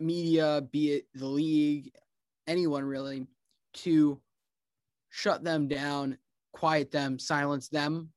[0.00, 1.92] media, be it the league,
[2.46, 3.26] anyone really,
[3.74, 4.20] to
[5.10, 6.18] shut them down,
[6.52, 8.10] quiet them, silence them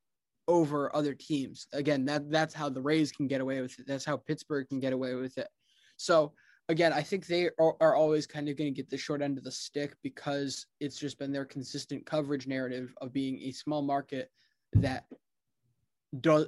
[0.47, 1.67] over other teams.
[1.71, 3.85] Again, that that's how the Rays can get away with it.
[3.87, 5.47] That's how Pittsburgh can get away with it.
[5.97, 6.33] So
[6.69, 9.37] again, I think they are, are always kind of going to get the short end
[9.37, 13.81] of the stick because it's just been their consistent coverage narrative of being a small
[13.81, 14.31] market
[14.73, 15.05] that
[16.21, 16.47] does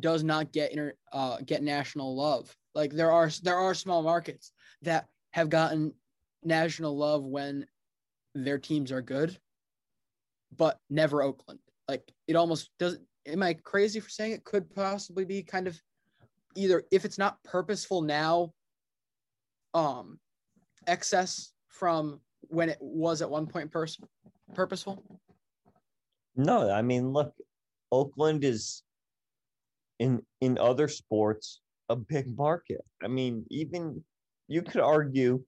[0.00, 2.54] does not get inter, uh, get national love.
[2.74, 4.52] Like there are there are small markets
[4.82, 5.94] that have gotten
[6.42, 7.66] national love when
[8.34, 9.38] their teams are good,
[10.56, 11.60] but never Oakland.
[11.88, 12.98] Like it almost does.
[13.26, 15.80] Am I crazy for saying it could possibly be kind of
[16.56, 18.52] either if it's not purposeful now,
[19.74, 20.18] um,
[20.86, 24.00] excess from when it was at one point pers-
[24.54, 25.02] purposeful?
[26.36, 27.34] No, I mean, look,
[27.90, 28.82] Oakland is
[29.98, 32.80] in in other sports a big market.
[33.02, 34.02] I mean, even
[34.48, 35.44] you could argue.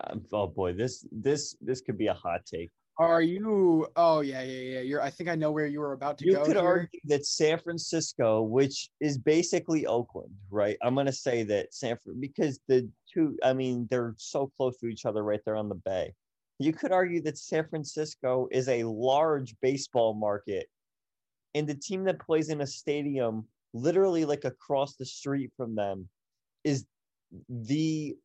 [0.00, 2.70] Um, oh boy, this this this could be a hot take.
[2.98, 3.86] Are you?
[3.96, 4.80] Oh yeah, yeah, yeah.
[4.80, 5.02] You're.
[5.02, 6.44] I think I know where you were about to you go.
[6.44, 6.64] could here.
[6.64, 10.78] argue that San Francisco, which is basically Oakland, right?
[10.82, 15.04] I'm gonna say that San because the two, I mean, they're so close to each
[15.04, 16.14] other right there on the bay.
[16.58, 20.66] You could argue that San Francisco is a large baseball market,
[21.54, 26.08] and the team that plays in a stadium literally like across the street from them
[26.64, 26.86] is
[27.50, 28.16] the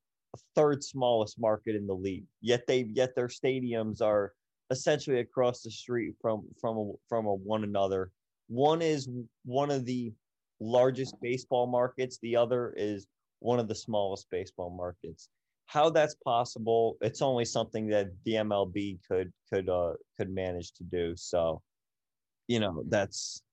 [0.55, 2.25] third smallest market in the league.
[2.39, 4.31] Yet they yet their stadiums are
[4.71, 8.09] essentially across the street from from a, from a one another.
[8.47, 9.07] One is
[9.45, 10.13] one of the
[10.59, 12.17] largest baseball markets.
[12.21, 13.05] The other is
[13.39, 15.29] one of the smallest baseball markets.
[15.65, 16.97] How that's possible?
[17.01, 21.13] It's only something that the MLB could could uh could manage to do.
[21.15, 21.61] So,
[22.47, 23.43] you know, that's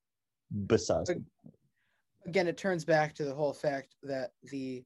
[0.66, 1.10] besides.
[2.26, 4.84] Again, it turns back to the whole fact that the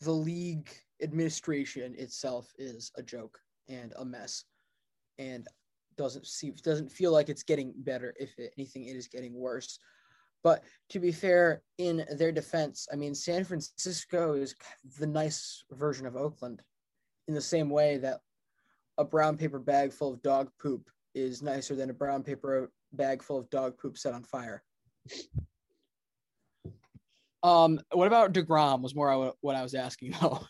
[0.00, 0.70] the league
[1.02, 3.38] administration itself is a joke
[3.68, 4.44] and a mess,
[5.18, 5.46] and
[5.98, 8.14] doesn't see doesn't feel like it's getting better.
[8.18, 9.78] If anything, it is getting worse.
[10.42, 14.54] But to be fair, in their defense, I mean, San Francisco is
[14.98, 16.62] the nice version of Oakland,
[17.26, 18.20] in the same way that
[18.96, 23.22] a brown paper bag full of dog poop is nicer than a brown paper bag
[23.22, 24.62] full of dog poop set on fire.
[27.42, 28.82] Um, what about Degrom?
[28.82, 30.40] Was more what I was asking though.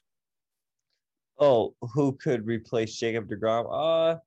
[1.41, 3.67] Oh, who could replace Jacob Degrom?
[3.71, 4.19] Uh,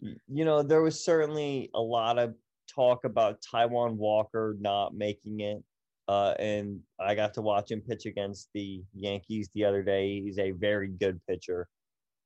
[0.00, 2.34] you know, there was certainly a lot of
[2.72, 5.62] talk about Taijuan Walker not making it.
[6.06, 10.20] Uh, and I got to watch him pitch against the Yankees the other day.
[10.20, 11.66] He's a very good pitcher.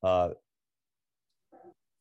[0.03, 0.31] Uh,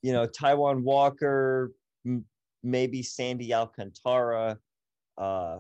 [0.02, 1.72] you know, Taijuan Walker,
[2.06, 2.26] m-
[2.64, 4.58] maybe Sandy Alcantara.
[5.18, 5.60] Uh,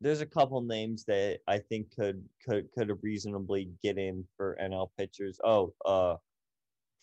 [0.00, 4.88] there's a couple names that I think could could could reasonably get in for NL
[4.96, 5.40] pitchers.
[5.44, 6.16] Oh, uh,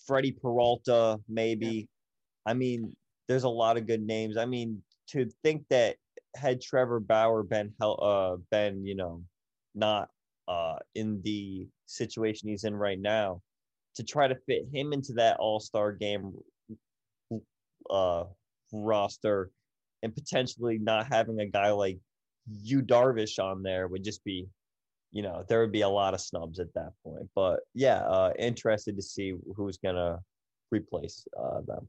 [0.07, 1.89] Freddy Peralta, maybe.
[2.45, 2.95] I mean,
[3.27, 4.37] there's a lot of good names.
[4.37, 5.97] I mean, to think that
[6.35, 9.23] had Trevor Bauer been uh been you know
[9.73, 10.09] not
[10.47, 13.41] uh in the situation he's in right now,
[13.95, 16.33] to try to fit him into that All Star game
[17.89, 18.25] uh
[18.71, 19.51] roster
[20.03, 21.97] and potentially not having a guy like
[22.61, 24.47] Yu Darvish on there would just be,
[25.11, 27.27] you know, there would be a lot of snubs at that point.
[27.33, 30.19] But yeah, uh, interested to see who's gonna
[30.71, 31.87] replace uh, them.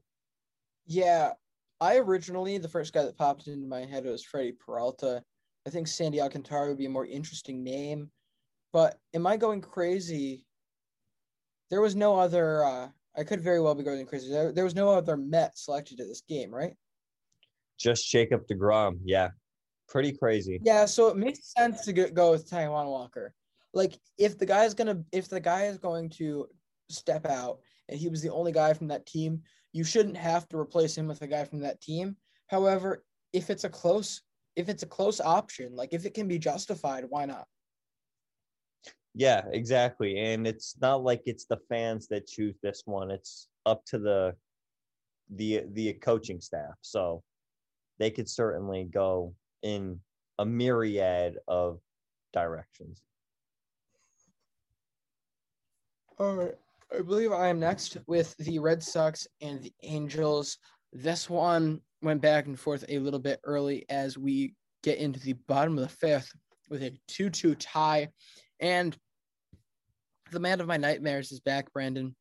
[0.87, 1.31] Yeah,
[1.79, 5.21] I originally the first guy that popped into my head was Freddy Peralta.
[5.67, 8.09] I think Sandy Alcantara would be a more interesting name,
[8.71, 10.45] but am I going crazy?
[11.69, 12.63] There was no other.
[12.63, 14.31] Uh, I could very well be going crazy.
[14.31, 16.73] There, there was no other Met selected to this game, right?
[17.77, 18.99] Just Jacob Degrom.
[19.03, 19.29] Yeah,
[19.89, 20.59] pretty crazy.
[20.63, 23.33] Yeah, so it makes sense to go with Taijuan Walker.
[23.73, 26.47] Like if the guy is gonna, if the guy is going to
[26.89, 27.59] step out,
[27.89, 29.41] and he was the only guy from that team,
[29.77, 32.17] you shouldn't have to replace him with a guy from that team.
[32.47, 34.23] However, if it's a close,
[34.55, 37.45] if it's a close option, like if it can be justified, why not?
[39.13, 40.17] Yeah, exactly.
[40.17, 43.11] And it's not like it's the fans that choose this one.
[43.11, 44.33] It's up to the
[45.35, 46.73] the the coaching staff.
[46.81, 47.21] So
[47.99, 49.99] they could certainly go in
[50.39, 51.79] a myriad of
[52.33, 53.03] directions.
[56.17, 56.57] All right.
[56.95, 60.57] I believe I am next with the Red Sox and the Angels.
[60.93, 65.33] This one went back and forth a little bit early as we get into the
[65.33, 66.31] bottom of the fifth
[66.69, 68.09] with a 2 2 tie.
[68.59, 68.97] And
[70.31, 72.15] the man of my nightmares is back, Brandon.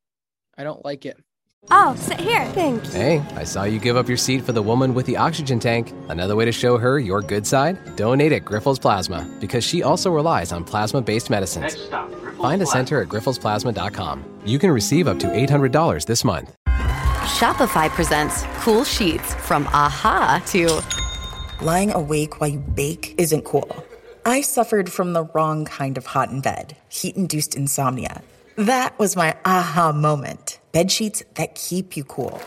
[0.59, 1.23] I don't like it.
[1.71, 2.45] Oh, sit here.
[2.53, 2.93] Thanks.
[2.93, 5.93] Hey, I saw you give up your seat for the woman with the oxygen tank.
[6.09, 7.97] Another way to show her your good side?
[7.97, 11.77] Donate at Grifols Plasma, because she also relies on plasma based medicines.
[11.77, 14.25] Stop, Find a center at grifolsplasma.com.
[14.45, 16.55] You can receive up to $800 this month.
[16.69, 23.85] Shopify presents cool sheets from aha to lying awake while you bake isn't cool.
[24.25, 28.23] I suffered from the wrong kind of hot in bed, heat induced insomnia.
[28.57, 30.56] That was my aha moment.
[30.77, 32.39] Bed sheets that keep you cool.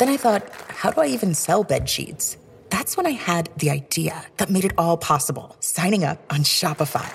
[0.00, 2.36] Then I thought, how do I even sell bed sheets?
[2.70, 7.08] That's when I had the idea that made it all possible signing up on Shopify.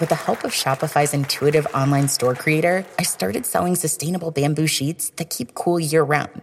[0.00, 5.10] With the help of Shopify's intuitive online store creator, I started selling sustainable bamboo sheets
[5.18, 6.42] that keep cool year round.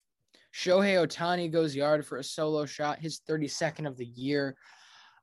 [0.53, 4.55] Shohei Ohtani goes yard for a solo shot, his 32nd of the year.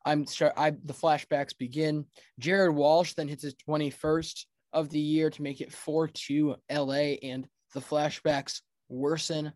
[0.04, 2.06] I'm sure I the flashbacks begin.
[2.38, 7.46] Jared Walsh then hits his 21st of the year to make it 4-2 LA and
[7.74, 9.52] the flashbacks worsen.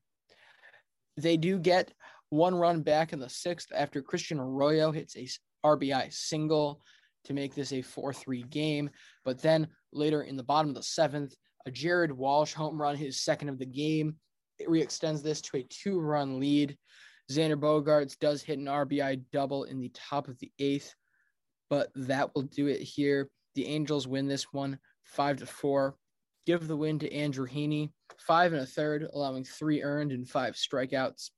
[1.16, 1.93] They do get
[2.31, 5.29] one run back in the sixth after Christian Arroyo hits a
[5.64, 6.81] RBI single
[7.25, 8.91] to make this a 4-3 game.
[9.25, 11.35] But then later in the bottom of the seventh,
[11.66, 14.16] a Jared Walsh home run, his second of the game.
[14.67, 16.77] Re-extends this to a two-run lead.
[17.31, 20.95] Xander Bogaerts does hit an RBI double in the top of the eighth,
[21.71, 23.31] but that will do it here.
[23.55, 25.97] The Angels win this one five to four.
[26.47, 30.55] Give the win to Andrew Heaney, five and a third, allowing three earned and five
[30.55, 31.31] strikeouts.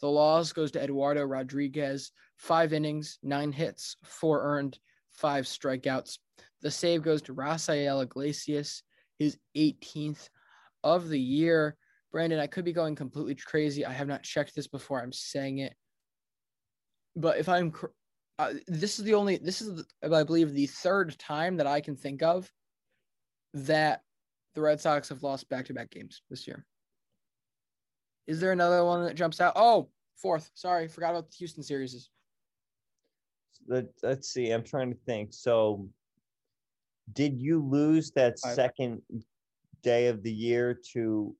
[0.00, 4.78] The loss goes to Eduardo Rodriguez, five innings, nine hits, four earned,
[5.10, 6.18] five strikeouts.
[6.60, 8.82] The save goes to Rafael Iglesias,
[9.18, 10.28] his 18th
[10.84, 11.76] of the year.
[12.12, 13.86] Brandon, I could be going completely crazy.
[13.86, 15.74] I have not checked this before I'm saying it.
[17.16, 17.72] But if I'm,
[18.38, 21.80] uh, this is the only, this is, the, I believe, the third time that I
[21.80, 22.50] can think of
[23.54, 24.02] that
[24.54, 26.64] the Red Sox have lost back to back games this year.
[28.26, 29.54] Is there another one that jumps out?
[29.56, 30.50] Oh, fourth.
[30.54, 32.10] Sorry, forgot about the Houston series.
[33.66, 34.50] Let's see.
[34.50, 35.32] I'm trying to think.
[35.32, 35.88] So,
[37.12, 38.54] did you lose that Five.
[38.54, 39.02] second
[39.82, 41.34] day of the year to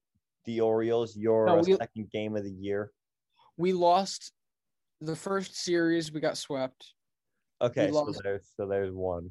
[0.45, 2.91] the Orioles, your no, uh, we, second game of the year?
[3.57, 4.33] We lost
[5.01, 6.13] the first series.
[6.13, 6.93] We got swept.
[7.61, 9.31] Okay, so there's so there's one.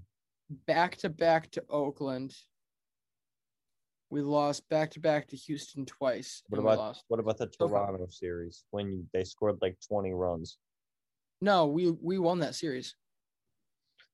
[0.68, 2.34] Back to back to Oakland.
[4.09, 6.43] We lost back to back to Houston twice.
[6.49, 10.57] What about what about the Toronto series when you, they scored like twenty runs?
[11.41, 12.95] No, we we won that series.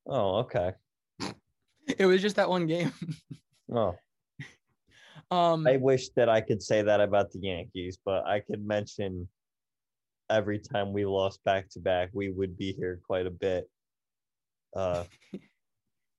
[0.06, 0.72] Oh, okay.
[1.98, 2.92] it was just that one game.
[3.74, 3.94] oh.
[5.30, 9.28] Um, I wish that I could say that about the Yankees, but I could mention
[10.30, 13.68] every time we lost back to back, we would be here quite a bit.
[14.74, 15.04] Uh,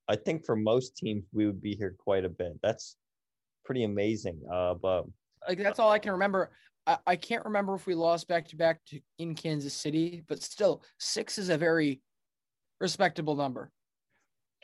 [0.08, 2.58] I think for most teams, we would be here quite a bit.
[2.62, 2.96] That's
[3.64, 4.40] pretty amazing.
[4.52, 5.04] Uh, but
[5.48, 6.50] like that's all I can remember.
[6.86, 8.80] I, I can't remember if we lost back to back
[9.18, 12.00] in Kansas City, but still, six is a very
[12.80, 13.70] respectable number.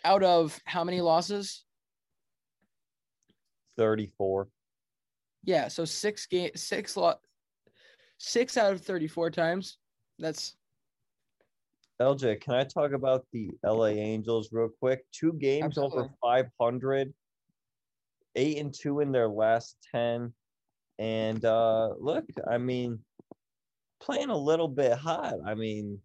[0.04, 1.64] Out of how many losses?
[3.76, 4.48] 34.
[5.44, 7.20] Yeah, so six game six lot
[8.18, 9.78] six out of 34 times.
[10.18, 10.56] That's
[12.00, 15.04] LJ, can I talk about the LA Angels real quick?
[15.12, 16.00] Two games Absolutely.
[16.00, 17.14] over 500,
[18.34, 20.32] eight and two in their last 10.
[20.98, 22.98] And uh look, I mean,
[24.00, 25.34] playing a little bit hot.
[25.46, 26.00] I mean,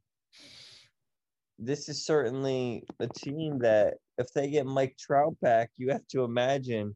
[1.59, 6.23] this is certainly a team that if they get Mike Trout back, you have to
[6.23, 6.95] imagine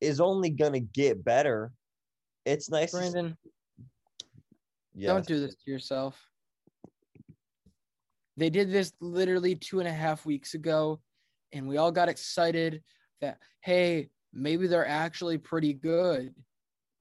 [0.00, 1.72] is only going to get better.
[2.46, 2.92] It's nice.
[2.92, 3.36] Brandon,
[4.94, 5.08] yes.
[5.08, 6.18] don't do this to yourself.
[8.36, 11.00] They did this literally two and a half weeks ago,
[11.52, 12.82] and we all got excited
[13.20, 16.34] that, hey, maybe they're actually pretty good.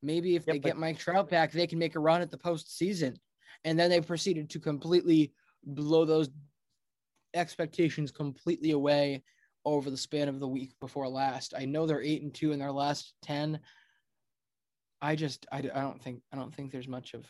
[0.02, 3.16] Maybe if they get Mike Trout back, they can make a run at the postseason.
[3.64, 5.34] And then they proceeded to completely
[5.64, 6.30] blow those
[7.34, 9.24] expectations completely away
[9.74, 11.54] over the span of the week before last.
[11.58, 13.60] I know they're eight and two in their last ten.
[15.02, 17.26] I just I, I don't think I don't think there's much of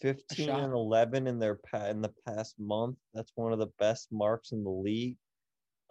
[0.00, 0.60] 15 shot.
[0.60, 1.58] and 11 in their
[1.88, 2.96] in the past month.
[3.14, 5.16] That's one of the best marks in the league.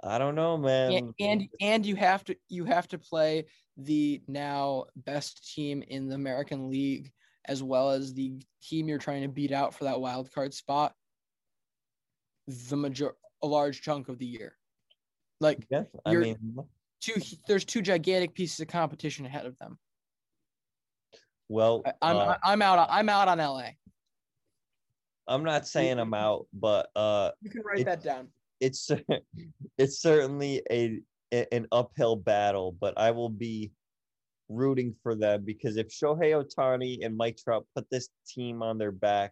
[0.04, 0.92] I don't know, man.
[0.94, 3.46] and, and and you have to you have to play
[3.78, 7.12] the now best team in the American League
[7.46, 10.94] as well as the team you're trying to beat out for that wild card spot
[12.48, 13.14] the major
[13.44, 14.56] a large chunk of the year.
[15.42, 16.56] Like yeah, I mean,
[17.02, 17.16] two
[17.48, 19.80] there's two gigantic pieces of competition ahead of them.
[21.50, 23.70] well, I, I'm uh, I'm out I'm out on LA.
[25.28, 28.28] I'm not saying I'm out, but uh, You can write that down.
[28.60, 28.92] it's
[29.80, 31.02] it's certainly a
[31.34, 33.72] a- an uphill battle, but I will be
[34.48, 38.92] rooting for them because if Shohei Ohtani and Mike Trout put this team on their
[38.92, 39.32] back,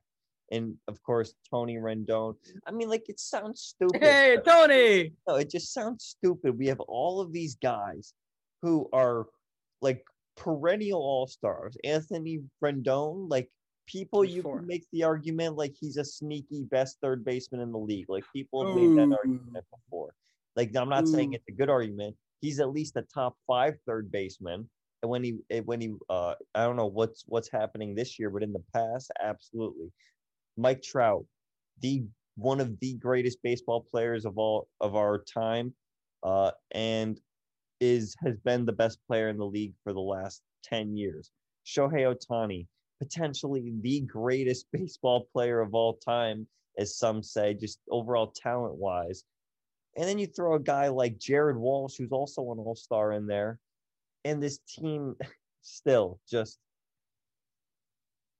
[0.51, 2.35] and of course Tony Rendon,
[2.65, 4.01] I mean, like it sounds stupid.
[4.01, 5.13] Hey Tony.
[5.27, 6.57] no, it just sounds stupid.
[6.57, 8.13] We have all of these guys
[8.61, 9.27] who are
[9.81, 10.03] like
[10.35, 11.77] perennial all stars.
[11.83, 13.49] Anthony Rendon, like
[13.85, 17.77] people you can make the argument like he's a sneaky best third baseman in the
[17.77, 18.05] league.
[18.07, 20.13] Like people have made that argument before.
[20.55, 22.15] Like I'm not saying it's a good argument.
[22.41, 24.69] He's at least a top five third baseman.
[25.01, 28.29] And when he eh, when he uh I don't know what's what's happening this year,
[28.29, 29.91] but in the past, absolutely.
[30.59, 31.25] Mike Trout,
[31.81, 32.03] the
[32.35, 35.73] one of the greatest baseball players of all of our time,
[36.23, 37.19] uh, and
[37.79, 41.31] is has been the best player in the league for the last 10 years.
[41.65, 42.67] Shohei Ohtani,
[42.99, 46.47] potentially the greatest baseball player of all time,
[46.77, 49.23] as some say, just overall talent wise.
[49.95, 53.27] And then you throw a guy like Jared Walsh, who's also an all star in
[53.27, 53.59] there,
[54.25, 55.15] and this team
[55.61, 56.57] still just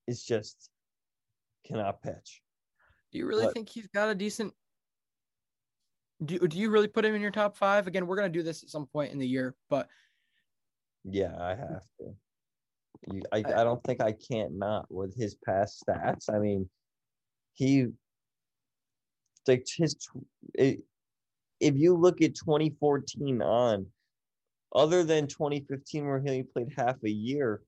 [0.07, 0.69] is just
[1.69, 2.41] cannot pitch.
[3.11, 3.53] Do you really What?
[3.53, 4.53] think he's got a decent?
[6.23, 7.87] Do do you really put him in your top five?
[7.87, 9.87] Again, we're gonna do this at some point in the year, but
[11.03, 12.15] Yeah, I have to.
[13.07, 16.29] You, I, I don't think I can't not with his past stats.
[16.33, 16.69] I mean,
[17.53, 17.87] he
[19.47, 19.95] like his
[20.55, 20.81] it,
[21.59, 23.87] if you look at 2014 on,
[24.75, 27.61] other than 2015 where he only played half a year,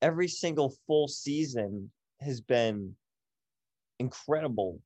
[0.00, 1.90] every single full season
[2.22, 2.94] has been
[3.98, 4.80] incredible.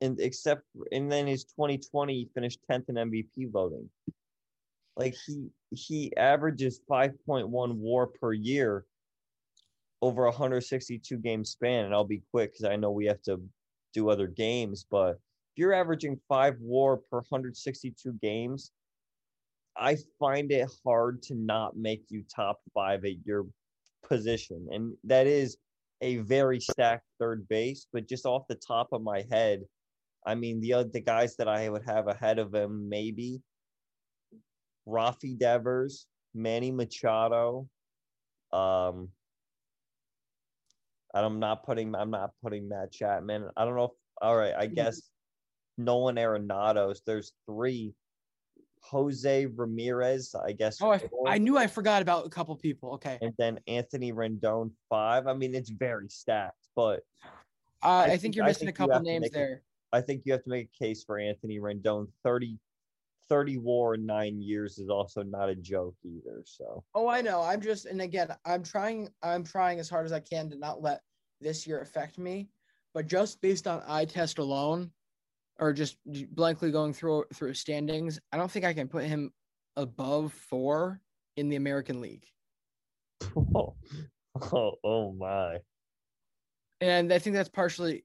[0.00, 3.88] And except and then his 2020 he finished 10th in MVP voting.
[4.96, 8.84] Like he he averages 5.1 war per year
[10.02, 11.84] over a 162 game span.
[11.84, 13.40] And i'll be quick because i know we have to
[13.94, 18.72] do other games but if you're averaging five war per 162 games
[19.76, 23.46] i find it hard to not make you top five at your
[24.02, 24.68] position.
[24.70, 25.56] And that is
[26.02, 29.62] a very stacked third base but just off the top of my head
[30.26, 33.40] i mean the other the guys that i would have ahead of him maybe
[34.86, 37.68] Rafi Devers, Manny Machado.
[38.52, 39.08] Um,
[41.14, 43.48] I'm not putting I'm not putting Matt Chapman.
[43.56, 43.84] I don't know.
[43.84, 43.90] If,
[44.20, 45.00] all right, I guess
[45.78, 47.02] Nolan Arenado's.
[47.06, 47.94] There's three.
[48.82, 50.78] Jose Ramirez, I guess.
[50.82, 52.92] oh, I, I knew I forgot about a couple people.
[52.94, 55.26] Okay, and then Anthony Rendon five.
[55.26, 57.00] I mean, it's very stacked, but
[57.82, 59.62] uh, I, I think, think- you're missing a think you couple names there.
[59.92, 62.08] I think you have to make a case for Anthony Rendon.
[62.24, 62.56] 30,
[63.28, 66.42] 30 war in nine years is also not a joke either.
[66.46, 67.42] So Oh, I know.
[67.42, 69.10] I'm just, and again, I'm trying.
[69.22, 71.02] I'm trying as hard as I can to not let
[71.40, 72.48] this year affect me.
[72.94, 74.90] But just based on eye test alone,
[75.58, 75.96] or just
[76.34, 79.32] blankly going through through standings, I don't think I can put him
[79.76, 81.00] above four
[81.36, 82.24] in the American League.
[83.54, 83.74] oh,
[84.52, 85.58] oh, oh my.
[86.80, 88.04] and I think that's partially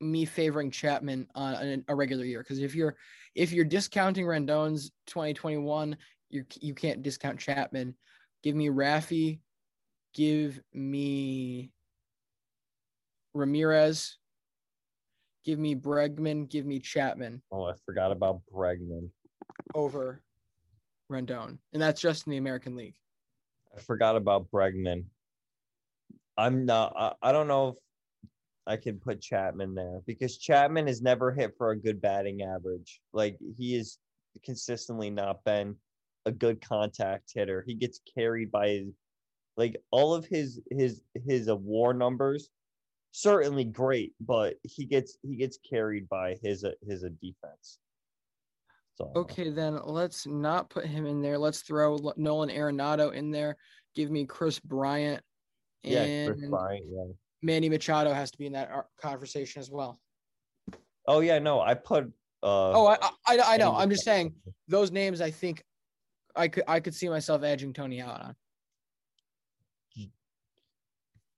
[0.00, 2.96] me favoring Chapman on a, regular year because if you're
[3.34, 5.96] if you're discounting Rendon's 2021,
[6.30, 7.94] you you can't discount Chapman.
[8.42, 9.40] Give me Rafi,
[10.14, 11.70] give me
[13.34, 14.18] Ramirez,
[15.46, 19.08] give me Bregman, give me Chapman Oh, I forgot about Bregman.
[19.74, 20.20] over
[21.10, 22.96] Rendon, and that's just in the American League.
[23.74, 25.04] I forgot about Bregman.
[26.36, 26.92] I'm not.
[26.96, 27.74] I, I don't know if
[28.66, 33.00] I can put Chapman there because Chapman has never hit for a good batting average.
[33.12, 33.98] Like he has
[34.44, 35.76] consistently not been
[36.26, 37.62] a good contact hitter.
[37.66, 38.88] He gets carried by his,
[39.56, 42.50] like all of his his his war numbers.
[43.18, 47.78] Certainly great, but he gets he gets carried by his uh, his uh, defense.
[48.96, 51.38] So Okay, then let's not put him in there.
[51.38, 53.56] Let's throw Nolan Arenado in there.
[53.94, 55.22] Give me Kris Bryant.
[55.82, 57.04] yeah, And Kris Bryant, yeah.
[57.40, 59.98] Manny Machado has to be in that conversation as well.
[61.06, 62.04] Oh yeah, no, I put.
[62.42, 63.74] Uh, Oh, I, I, I know.
[63.74, 64.34] I'm just saying
[64.68, 65.22] those names.
[65.22, 65.64] I think
[66.36, 68.36] I could I could see myself edging Tony out on.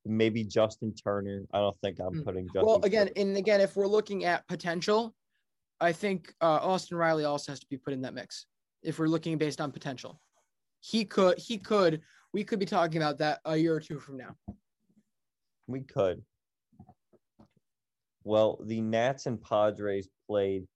[0.08, 1.44] Maybe Justin Turner.
[1.52, 2.24] I don't think I'm Mm.
[2.24, 2.64] putting Justin.
[2.66, 3.20] Well, again, Turner.
[3.28, 5.14] and again, if we're looking at potential,
[5.80, 8.46] I think uh, Austin Riley also has to be put in that mix.
[8.82, 10.20] If we're looking based on potential,
[10.80, 12.00] he could, he could,
[12.32, 14.36] we could be talking about that a year or two from now.
[15.66, 16.24] we could.
[18.24, 20.66] Well, the Nats and Padres played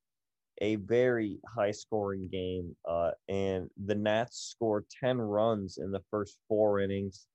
[0.61, 6.37] a very high scoring game, uh, and the Nats scored 10 runs in the first
[6.49, 7.27] four innings.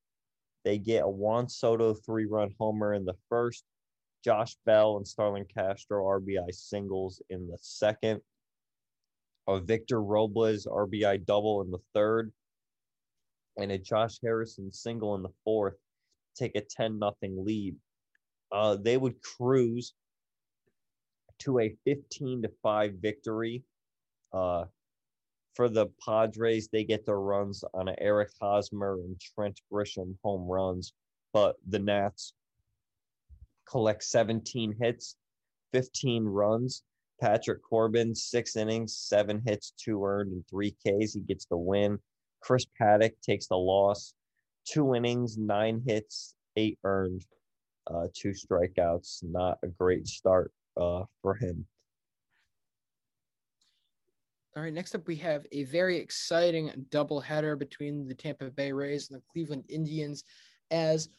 [0.67, 3.63] They get a Juan Soto three run homer in the first,
[4.21, 8.19] Josh Bell and Starlin Castro RBI singles in the second,
[9.47, 12.33] a Victor Robles RBI double in the third,
[13.55, 15.77] and a Josh Harrison single in the fourth
[16.35, 17.77] take a 10 nothing lead.
[18.51, 19.93] Uh, they would cruise
[21.39, 23.63] to a 15 to 5 victory.
[24.33, 24.65] Uh,
[25.57, 30.93] for the Padres, they get their runs on Eric Hosmer and Trent Grisham home runs,
[31.33, 32.33] but the Nats
[33.67, 35.17] collect 17 hits,
[35.73, 36.83] 15 runs.
[37.19, 41.13] Patrick Corbin, six innings, seven hits, two earned, and three Ks.
[41.13, 41.97] He gets the win.
[42.41, 44.13] Chris Paddack takes the loss.
[44.65, 47.25] Two innings, nine hits, eight earned,
[47.87, 49.23] uh, two strikeouts.
[49.23, 51.65] Not a great start uh, for him.
[54.57, 59.07] All right, next up we have a very exciting doubleheader between the Tampa Bay Rays
[59.07, 60.23] and the Cleveland Indians
[60.71, 61.09] as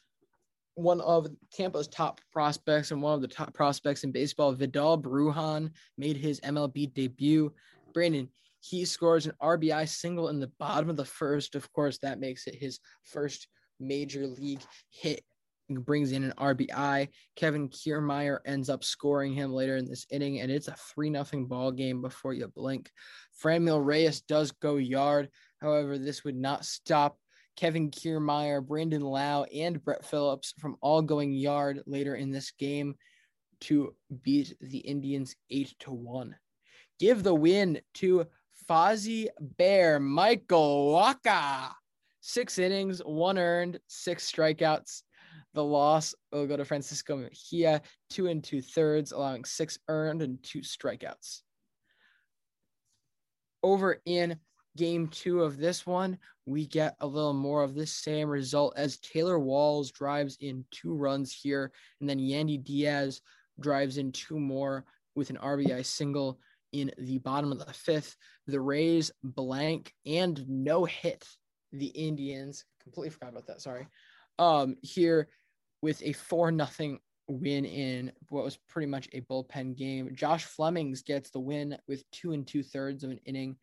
[0.75, 5.71] one of Tampa's top prospects and one of the top prospects in baseball, Vidal Brujan,
[5.97, 7.53] made his MLB debut.
[7.95, 8.29] Brandon,
[8.59, 11.55] he scores an RBI single in the bottom of the first.
[11.55, 13.47] Of course, that makes it his first
[13.79, 15.23] major league hit
[15.69, 17.09] brings in an RBI.
[17.37, 21.47] Kevin Kiermaier ends up scoring him later in this inning, and it's a 3 0
[21.47, 22.91] ball game before you blink.
[23.43, 25.29] Franmil Reyes does go yard.
[25.61, 27.19] However, this would not stop
[27.57, 32.95] Kevin Kiermaier, Brandon Lowe, and Brett Phillips from all going yard later in this game
[33.61, 36.37] to beat the Indians 8 to 1.
[37.01, 38.27] Give the win to
[38.69, 41.73] Fozzie Bear, Michael Wacha.
[42.21, 45.03] Six innings, one earned, six strikeouts.
[45.55, 50.43] The loss will go to Francisco Mejia, two and two thirds, allowing six earned and
[50.43, 51.43] two strikeouts.
[53.63, 54.39] Over in
[54.77, 58.99] game two of this one, we get a little more of this same result as
[58.99, 63.21] Taylor Walls drives in two runs here, and then Yandy Diaz
[63.61, 64.85] drives in two more
[65.17, 66.39] with an RBI single
[66.73, 68.17] in the bottom of the fifth.
[68.47, 71.27] The Rays blank and no hit
[71.73, 72.65] the Indians.
[72.83, 73.61] Completely forgot about that.
[73.61, 73.87] Sorry.
[74.39, 75.29] Um, here
[75.83, 80.15] with a four nothing win in what was pretty much a bullpen game.
[80.15, 83.57] Josh Flemings gets the win with two and two thirds of an inning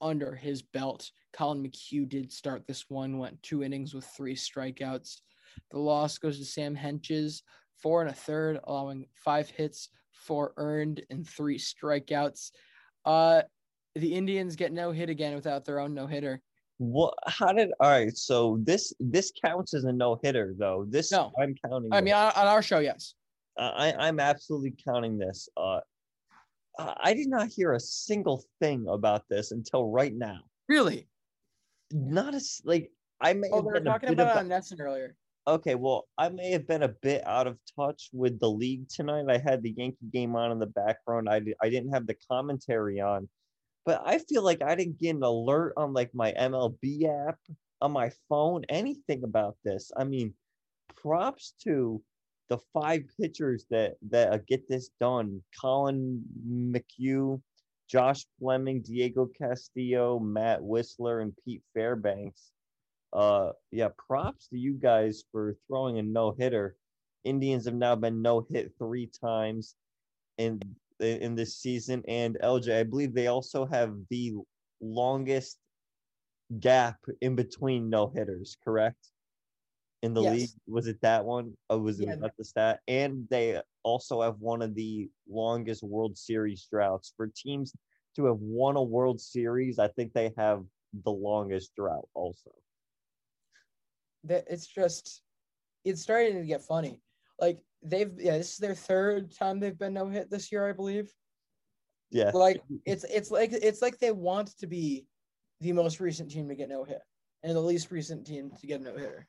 [0.00, 1.10] under his belt.
[1.32, 5.20] Collin McHugh did start this one, went two innings with three strikeouts.
[5.70, 7.42] The loss goes to Sam Hentges,
[7.76, 12.50] four and a third, allowing five hits, four earned, and three strikeouts.
[13.04, 13.42] Uh,
[13.94, 16.40] the Indians get no hit again without their own no hitter.
[16.78, 17.14] What?
[17.26, 17.70] How did?
[17.80, 18.16] All right.
[18.16, 20.86] So this this counts as a no hitter, though.
[20.88, 21.32] This No.
[21.40, 21.92] I'm counting.
[21.92, 22.14] I mean, this.
[22.14, 23.14] on, on our show, yes.
[23.56, 25.48] I I'm absolutely counting this.
[25.56, 25.80] Uh,
[26.78, 30.40] I did not hear a single thing about this until right now.
[30.68, 31.06] Really?
[31.92, 35.16] Not as like I may Oh, have they were been talking about on Netson earlier.
[35.46, 39.26] Okay, well, I may have been a bit out of touch with the league tonight.
[39.28, 41.28] I had the Yankee game on in the background.
[41.28, 43.28] I, I didn't have the commentary on,
[43.84, 47.38] but I feel like I didn't get an alert on like my MLB app
[47.80, 49.92] on my phone, anything about this.
[49.96, 50.34] I mean,
[50.96, 52.02] props to
[52.48, 57.40] the five pitchers that that uh, get this done: Collin McHugh,
[57.88, 62.50] Josh Fleming, Diego Castillo, Matt Wisler, and Pete Fairbanks.
[63.12, 66.76] Uh yeah props to you guys for throwing a no-hitter.
[67.22, 69.76] Indians have now been no-hit three times
[71.00, 72.02] in in this season.
[72.08, 74.34] And lj i believe they also have the
[74.80, 75.58] longest
[76.60, 79.10] gap in between no-hitters correct?
[80.02, 80.32] In the Yes.
[80.32, 80.50] league?
[80.66, 81.56] Was it that one?
[81.70, 82.16] Or was it Yeah.
[82.16, 82.80] not the stat?
[82.86, 87.12] And they also have one of the longest world series droughts.
[87.16, 87.72] For teams
[88.16, 90.62] to have won a world series i think they have
[91.04, 92.52] the longest drought also.
[94.24, 95.22] That it's just
[95.84, 97.00] it's starting to get funny.
[97.40, 100.72] Like they've yeah, this is their third time they've been no hit this year, I
[100.72, 101.12] believe.
[102.10, 102.30] Yeah.
[102.32, 105.06] Like it's it's like it's like they want to be
[105.60, 107.00] the most recent team to get no hit
[107.42, 109.26] and the least recent team to get no hitter.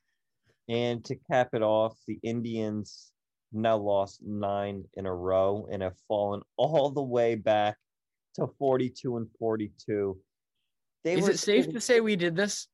[0.67, 3.11] And to cap it off, the Indians
[3.51, 7.77] now lost nine in a row and have fallen all the way back
[8.35, 10.17] to 42 and 42.
[11.03, 12.67] They Is were it safe to say we did this?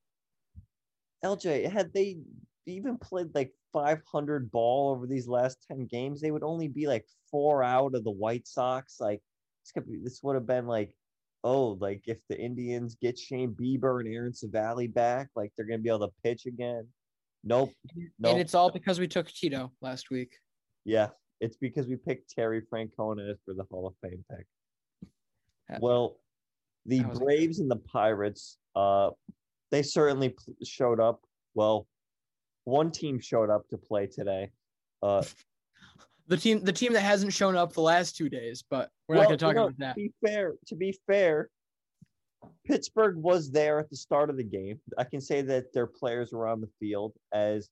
[1.23, 2.17] LJ, had they
[2.65, 7.05] even played like 500 ball over these last 10 games, they would only be like
[7.29, 8.97] four out of the White Sox.
[8.99, 9.21] Like
[9.63, 10.95] this could be, this would have been like,
[11.43, 15.79] oh, like if the Indians get Shane Bieber and Aaron Civale back, like they're gonna
[15.79, 16.87] be able to pitch again.
[17.43, 17.71] Nope.
[18.19, 18.33] nope.
[18.33, 20.33] And it's all because we took Tito last week.
[20.85, 21.09] Yeah,
[21.39, 24.45] it's because we picked Terry Francona for the Hall of Fame pick.
[25.79, 26.17] Well,
[26.85, 29.11] the Braves and the Pirates, uh,
[29.71, 31.21] they certainly showed up.
[31.53, 31.87] Well,
[32.65, 34.51] one team showed up to play today.
[35.01, 35.23] Uh,
[36.27, 39.23] the team, the team that hasn't shown up the last two days, but we're well,
[39.23, 39.95] not going to talk about that.
[39.95, 41.49] To be fair, to be fair,
[42.65, 44.79] Pittsburgh was there at the start of the game.
[44.97, 47.69] I can say that their players were on the field as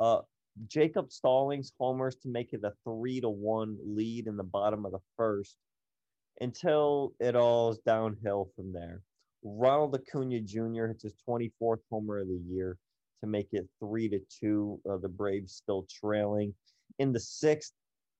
[0.00, 0.20] uh,
[0.68, 4.92] Jacob Stallings homers to make it a three to one lead in the bottom of
[4.92, 5.56] the first
[6.40, 9.02] until it all is downhill from there.
[9.42, 10.86] Ronald Acuna Jr.
[10.86, 12.78] hits his 24th homer of the year
[13.24, 14.80] to make it three to two.
[14.88, 16.54] Uh, the Braves still trailing.
[16.98, 17.72] In the sixth,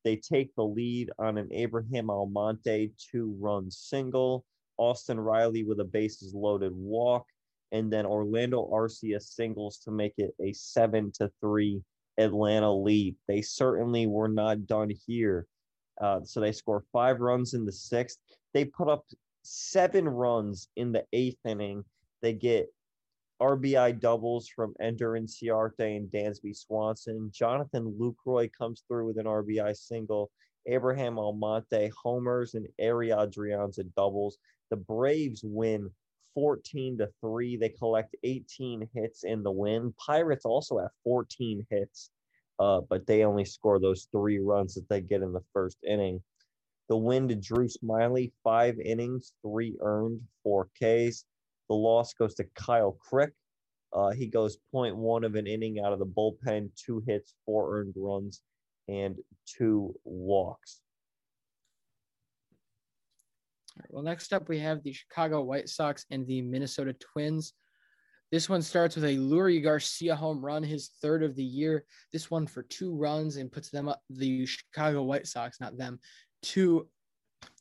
[0.03, 4.45] they take the lead on an Abraham Almonte two run single.
[4.77, 7.27] Austin Riley with a bases loaded walk,
[7.71, 11.81] and then Orlando Arcia singles to make it a seven to three
[12.19, 13.15] Atlanta lead.
[13.29, 15.47] They certainly were not done here.
[16.01, 18.19] Uh, so they score five runs in the sixth.
[18.53, 19.05] They put up
[19.43, 21.85] seven runs in the eighth inning.
[22.21, 22.74] They get
[23.45, 27.31] RBI doubles from Ender and Inciarte and Dansby Swanson.
[27.31, 30.31] Jonathan Lucroy comes through with an RBI single.
[30.67, 34.39] Abraham Almonte homers and Ehire Adrianza doubles.
[34.71, 35.91] The Braves win
[36.35, 37.59] 14 to 3.
[37.59, 39.93] They collect 18 hits in the win.
[39.99, 42.09] Pirates also have 14 hits,
[42.59, 46.23] uh, but they only score those three runs that they get in the first inning.
[46.89, 51.27] The win to Drew Smyly, five innings, three earned, four Ks.
[51.69, 53.33] The loss goes to Kyle Crick.
[53.93, 57.95] Uh, he goes 0.1 of an inning out of the bullpen, two hits, four earned
[57.97, 58.43] runs,
[58.89, 60.81] and two walks.
[63.89, 67.55] well, next up, we have the Chicago White Sox and the Minnesota Twins.
[68.31, 71.85] This one starts with a Leury Garcia home run, his third of the year.
[72.13, 76.01] This one for two runs and puts them up, the Chicago White Sox, not them,
[76.43, 76.89] two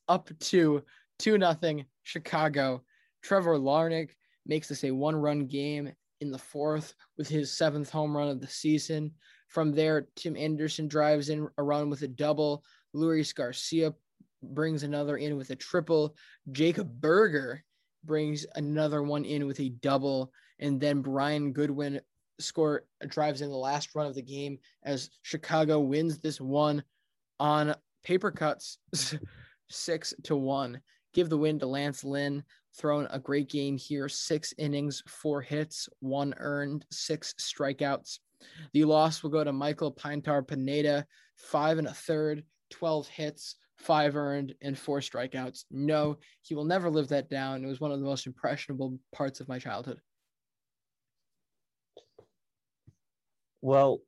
[0.07, 0.83] up to
[1.19, 2.83] two nothing Chicago.
[3.23, 4.11] Trevor Larnach
[4.45, 8.39] makes this a one run game in the fourth with his seventh home run of
[8.39, 9.11] the season.
[9.47, 12.63] From there, Tim Anderson drives in a run with a double.
[12.93, 13.93] Luis Garcia
[14.41, 16.15] brings another in with a triple.
[16.51, 17.63] Jacob Burger
[18.03, 20.31] brings another one in with a double.
[20.59, 22.01] And then Brian Goodwin
[22.39, 26.83] score drives in the last run of the game as Chicago wins this one
[27.39, 28.79] on paper cuts
[29.69, 30.81] six to one.
[31.13, 32.43] Give the win to Lance Lynn,
[32.75, 34.09] throwing a great game here.
[34.09, 38.19] Six innings, four hits, one earned, six strikeouts.
[38.73, 41.05] The loss will go to Michael Pintar Pineda,
[41.37, 45.65] five and a third, 12 hits, five earned, and four strikeouts.
[45.71, 47.63] No, he will never live that down.
[47.63, 49.99] It was one of the most impressionable parts of my childhood.
[53.61, 54.01] Well,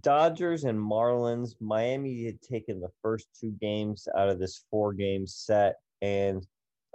[0.00, 5.26] Dodgers and Marlins, Miami had taken the first two games out of this four game
[5.26, 6.44] set, and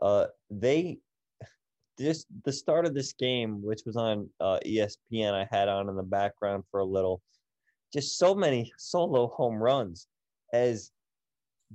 [0.01, 0.99] uh, they
[1.99, 5.95] just the start of this game, which was on uh, ESPN, I had on in
[5.95, 7.21] the background for a little.
[7.93, 10.07] Just so many solo home runs
[10.53, 10.91] as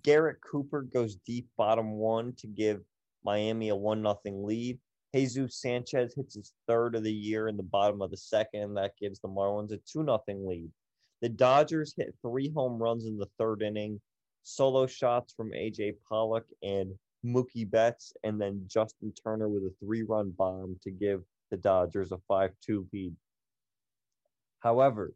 [0.02, 2.80] Garrett Cooper goes deep bottom one to give
[3.24, 4.78] Miami a one nothing lead.
[5.14, 8.74] Jesus Sanchez hits his third of the year in the bottom of the second.
[8.74, 10.70] That gives the Marlins a two nothing lead.
[11.22, 14.00] The Dodgers hit three home runs in the third inning,
[14.42, 16.92] solo shots from AJ Pollock and
[17.24, 22.12] Mookie Betts, and then Justin Turner with a three run bomb to give the Dodgers
[22.12, 23.14] a 5 2 lead.
[24.60, 25.12] However,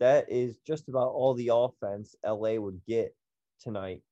[0.00, 3.14] that is just about all the offense LA would get
[3.60, 4.02] tonight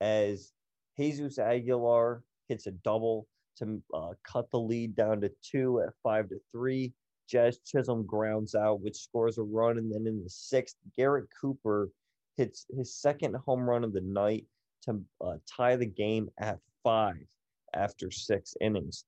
[0.00, 0.52] as
[0.96, 3.26] Jesus Aguilar hits a double
[3.58, 6.92] to uh, cut the lead down to two at five to three.
[7.28, 9.78] Jazz Chisholm grounds out, which scores a run.
[9.78, 11.90] And then in the sixth, Garrett Cooper
[12.36, 14.44] hits his second home run of the night
[14.82, 17.26] to uh, tie the game at five
[17.74, 19.04] after six innings.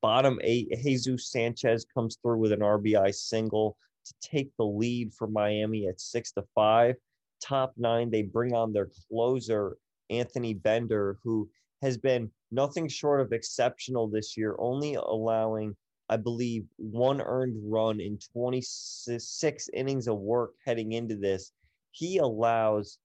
[0.00, 5.26] Bottom eight, Jesus Sanchez comes through with an RBI single to take the lead for
[5.26, 6.94] Miami at six to five.
[7.42, 9.76] Top nine, they bring on their closer,
[10.08, 11.50] Anthony Bender, who
[11.82, 15.76] has been nothing short of exceptional this year, only allowing
[16.08, 21.52] I believe, one earned run in 26 innings of work heading into this.
[21.90, 22.98] He allows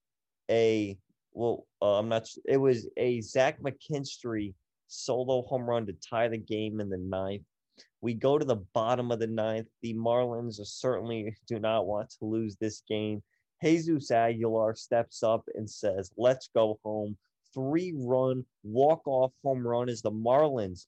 [0.49, 0.97] a,
[1.33, 4.53] well, uh, I'm not, it was a Zach McKinstry
[4.87, 7.43] solo home run to tie the game in the ninth.
[8.01, 9.67] We go to the bottom of the ninth.
[9.81, 13.23] The Marlins certainly do not want to lose this game.
[13.63, 17.15] Jesus Aguilar steps up and says, Let's go home.
[17.53, 20.87] Three run walk off home run as the Marlins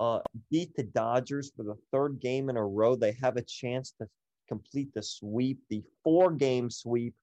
[0.00, 0.20] uh,
[0.50, 2.96] beat the Dodgers for the third game in a row.
[2.96, 4.08] They have a chance to
[4.48, 7.14] complete the sweep, the four game sweep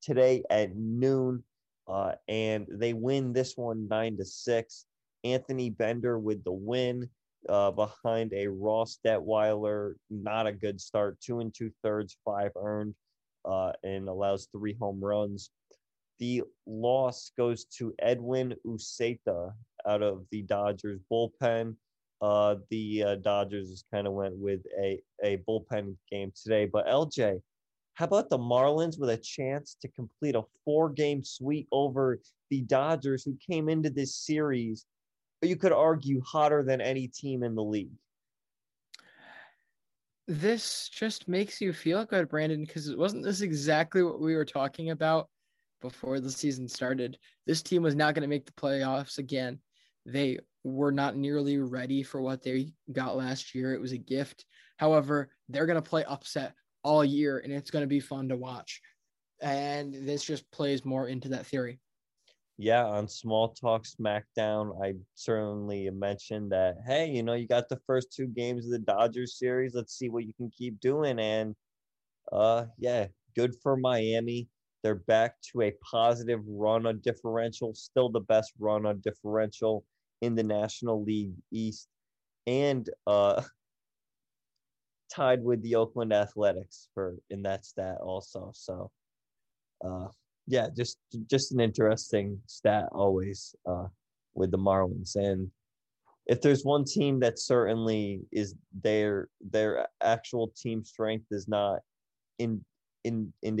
[0.00, 1.42] today at noon.
[1.86, 4.86] Uh, and they win this one nine to six.
[5.24, 7.08] Anthony Bender with the win
[7.48, 9.94] uh, behind a Ross Detwiler.
[10.10, 11.20] Not a good start.
[11.20, 12.94] Two and two thirds, five earned,
[13.44, 15.50] uh, and allows three home runs.
[16.18, 19.52] The loss goes to Edwin Uceta
[19.86, 21.74] out of the Dodgers bullpen
[22.22, 26.66] uh, the uh, Dodgers just kind of went with a, a bullpen game today.
[26.66, 27.40] But LJ,
[27.94, 32.62] how about the Marlins with a chance to complete a four game sweep over the
[32.62, 34.86] Dodgers, who came into this series,
[35.42, 37.90] you could argue, hotter than any team in the league?
[40.28, 44.44] This just makes you feel good, Brandon, because it wasn't this exactly what we were
[44.44, 45.28] talking about
[45.80, 47.18] before the season started.
[47.46, 49.58] This team was not going to make the playoffs again.
[50.06, 53.74] They were not nearly ready for what they got last year.
[53.74, 54.44] It was a gift.
[54.76, 58.36] However, they're going to play upset all year and it's going to be fun to
[58.36, 58.80] watch.
[59.40, 61.80] And this just plays more into that theory.
[62.58, 67.80] Yeah, on Small Talk SmackDown, I certainly mentioned that, hey, you know, you got the
[67.86, 69.74] first two games of the Dodgers series.
[69.74, 71.18] Let's see what you can keep doing.
[71.18, 71.56] And
[72.30, 74.48] uh yeah, good for Miami.
[74.82, 79.84] They're back to a positive run on differential, still the best run on differential
[80.22, 81.88] in the National League East
[82.46, 83.42] and uh,
[85.14, 88.50] tied with the Oakland Athletics for in that stat also.
[88.54, 88.90] So
[89.84, 90.08] uh,
[90.46, 90.98] yeah, just
[91.28, 93.86] just an interesting stat always uh,
[94.34, 95.16] with the Marlins.
[95.16, 95.50] And
[96.26, 101.80] if there's one team that certainly is their their actual team strength is not
[102.38, 102.64] in
[103.04, 103.58] in, in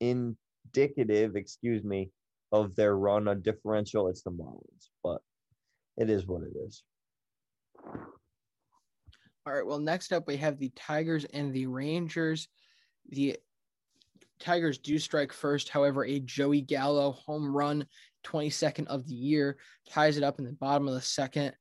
[0.00, 2.10] indicative, excuse me,
[2.52, 4.88] of their run on differential, it's the Marlins.
[5.02, 5.20] But
[5.98, 6.82] it is what it is.
[7.84, 9.66] All right.
[9.66, 12.48] Well, next up we have the Tigers and the Rangers.
[13.10, 13.36] The
[14.38, 15.68] Tigers do strike first.
[15.68, 17.86] However, a Joey Gallo home run,
[18.24, 19.56] 22nd of the year,
[19.90, 21.54] ties it up in the bottom of the second.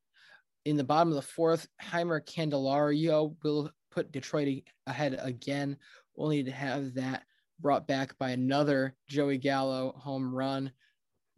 [0.66, 5.78] In the bottom of the fourth, Jeimer Candelario will put Detroit ahead again,
[6.18, 7.24] only to have that
[7.60, 10.72] brought back by another Joey Gallo home run.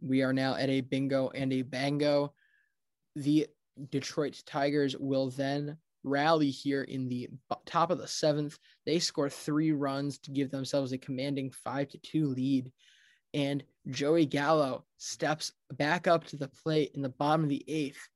[0.02, 2.34] We are now at a bingo and a bango
[3.16, 3.46] the
[3.90, 7.28] Detroit Tigers will then rally here in the
[7.66, 8.58] top of the seventh.
[8.86, 12.72] They score three runs to give themselves a commanding five to two lead.
[13.32, 18.08] And Joey Gallo steps back up to the plate in the bottom of the eighth.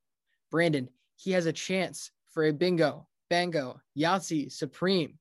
[0.51, 5.17] Brandon, he has a chance for a bingo, bango, Yahtzee, Supreme.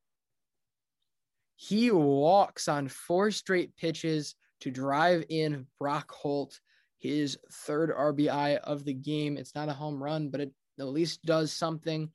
[1.56, 6.58] He walks on four straight pitches to drive in Brock Holt
[7.04, 9.36] his third RBI of the game.
[9.36, 12.10] It's not a home run, but it at least does something.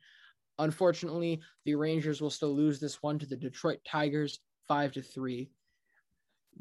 [0.58, 5.52] Unfortunately, the Rangers will still lose this one to the Detroit Tigers, five to three.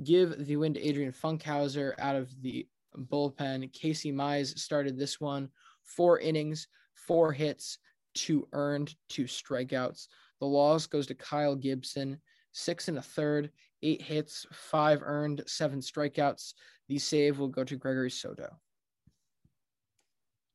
[0.04, 2.68] Give the win to Adrian Funkhouser out of the
[2.98, 3.72] bullpen.
[3.72, 5.48] Casey Mize started this one,
[5.82, 7.78] four innings, four hits,
[8.12, 10.06] two earned, two strikeouts.
[10.40, 12.20] The loss goes to Kyle Gibson,
[12.52, 13.50] six and a third,
[13.82, 16.52] eight hits, five earned, seven strikeouts.
[16.88, 18.56] The save will go to Gregory Soto.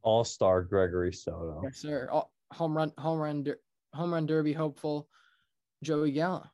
[0.02, 1.62] All star Gregory Soto.
[1.64, 2.10] Yes, sir.
[2.12, 3.46] All, home run, home run,
[3.94, 5.08] home run derby hopeful,
[5.84, 6.50] Joey Gallo.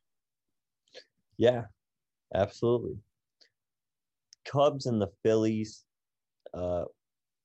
[1.38, 1.64] Yeah,
[2.34, 2.98] absolutely.
[4.44, 5.84] Cubs and the Phillies
[6.52, 6.84] uh,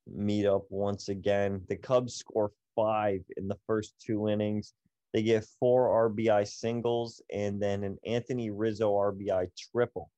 [0.05, 1.61] meet up once again.
[1.69, 4.73] The Cubs score five in the first two innings.
[5.13, 10.11] They get four RBI singles and then an Anthony Rizzo RBI triple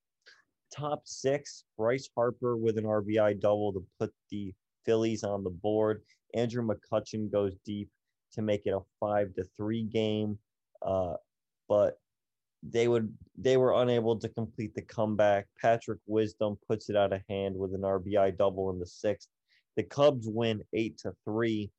[0.75, 4.53] top six, Bryce Harper with an RBI double to put the
[4.85, 6.01] Phillies on the board.
[6.33, 7.89] Andrew McCutchen goes deep
[8.33, 10.37] to make it a five to three game.
[10.81, 11.15] Uh,
[11.67, 11.99] but
[12.63, 15.47] they would they were unable to complete the comeback.
[15.61, 19.29] Patrick Wisdom puts it out of hand with an RBI double in the sixth.
[19.75, 21.71] The Cubs win eight to three.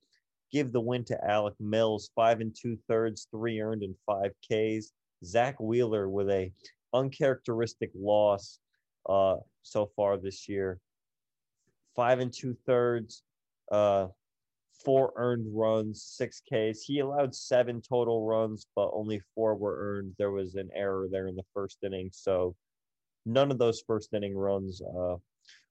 [0.53, 4.93] Give the win to Alec Mills, five and two thirds, three earned and five Ks.
[5.25, 6.53] Zack Wheeler with a
[6.95, 8.61] uncharacteristic loss
[9.09, 10.79] uh, so far this year.
[11.95, 13.23] Five and two thirds,
[13.73, 14.09] uh,
[14.85, 16.83] four earned runs, six Ks.
[16.83, 20.15] He allowed seven total runs, but only four were earned.
[20.19, 22.55] There was an error there in the first inning, so
[23.27, 25.17] none of those first inning runs uh,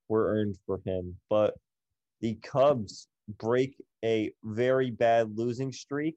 [0.09, 1.15] were earned for him.
[1.29, 1.53] But
[2.21, 3.07] the Cubs
[3.39, 6.15] break a very bad losing streak.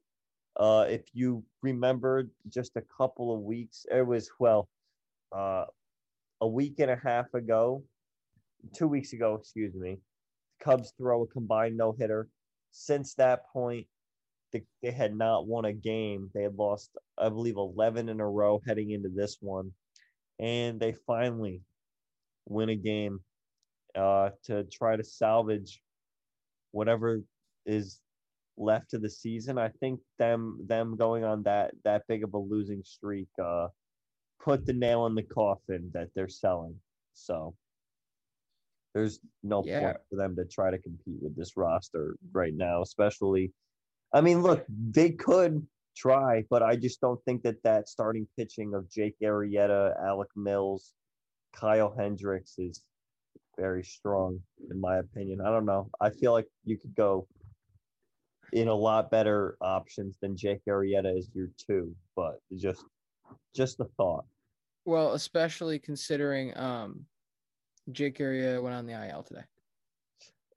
[0.57, 4.67] Uh, if you remember, just a couple of weeks, it was well,
[5.31, 5.65] uh,
[6.41, 7.83] a week and a half ago,
[8.73, 9.97] two weeks ago, excuse me.
[10.59, 12.27] Cubs throw a combined no hitter.
[12.71, 13.87] Since that point,
[14.51, 16.29] they, they had not won a game.
[16.33, 19.71] They had lost, I believe, 11 in a row heading into this one.
[20.39, 21.61] And they finally
[22.47, 23.19] win a game
[23.95, 25.81] uh, to try to salvage
[26.71, 27.21] whatever
[27.65, 27.99] is
[28.57, 29.57] left of the season.
[29.57, 33.67] I think them them going on that that big of a losing streak uh,
[34.43, 36.75] put the nail in the coffin that they're selling.
[37.13, 37.55] So
[38.93, 39.79] there's no Yeah.
[39.79, 43.53] point for them to try to compete with this roster right now, especially.
[44.13, 45.65] I mean, look, they could
[45.95, 50.93] try, but I just don't think that that starting pitching of Jake Arrieta, Alec Mills,
[51.53, 52.83] Kyle Hendricks is
[53.57, 55.41] very strong, in my opinion.
[55.41, 55.89] I don't know.
[55.99, 57.27] I feel like you could go
[58.53, 62.83] in a lot better options than Jake Arrieta as your two, but just
[63.55, 64.25] just a thought.
[64.85, 67.05] Well, especially considering um,
[67.91, 69.43] Jake Arrieta went on the IL today.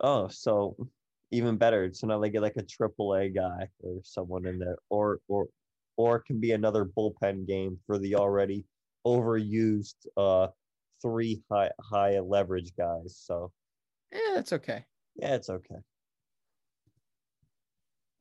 [0.01, 0.77] Oh, so
[1.31, 1.91] even better.
[1.93, 5.47] So now they get like a triple A guy or someone in there, or or
[5.97, 8.64] or it can be another bullpen game for the already
[9.07, 10.49] overused uh
[11.03, 13.16] three high high leverage guys.
[13.18, 13.53] So
[14.12, 14.85] Yeah, that's okay.
[15.16, 15.77] yeah, it's okay.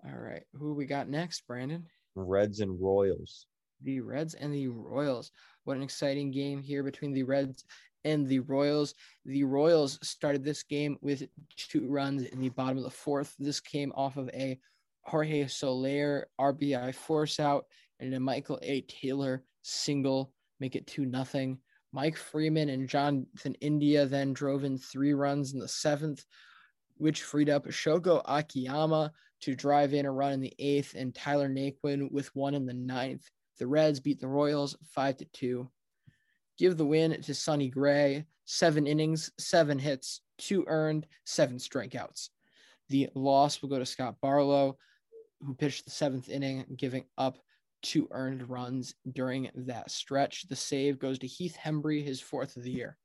[0.06, 0.43] All right.
[0.54, 1.86] Who we got next, Brandon?
[2.16, 3.47] Reds and Royals.
[3.84, 5.31] The Reds and the Royals.
[5.63, 7.65] What an exciting game here between the Reds
[8.03, 8.95] and the Royals.
[9.25, 11.23] The Royals started this game with
[11.57, 13.36] two runs in the bottom of the fourth.
[13.39, 14.59] This came off of a
[15.05, 17.65] Jorge Soler RBI force out
[17.99, 18.81] and a Michael A.
[18.81, 21.59] Taylor single, make it two nothing.
[21.91, 26.25] Mike Freeman and Jonathan India then drove in three runs in the seventh,
[26.97, 29.11] which freed up Shogo Akiyama
[29.41, 32.73] to drive in a run in the eighth and Tyler Naquin with one in the
[32.73, 33.29] ninth.
[33.60, 35.70] The Reds beat the Royals five to two.
[36.58, 38.26] Give the win to Sonny Gray.
[38.45, 42.30] Seven innings, seven hits, two earned, seven strikeouts.
[42.89, 44.78] The loss will go to Scott Barlow,
[45.41, 47.38] who pitched the seventh inning, giving up
[47.82, 50.47] two earned runs during that stretch.
[50.47, 52.97] The save goes to Heath Hembree, his fourth of the year.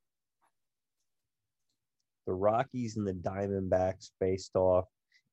[2.27, 4.85] The Rockies and the Diamondbacks faced off.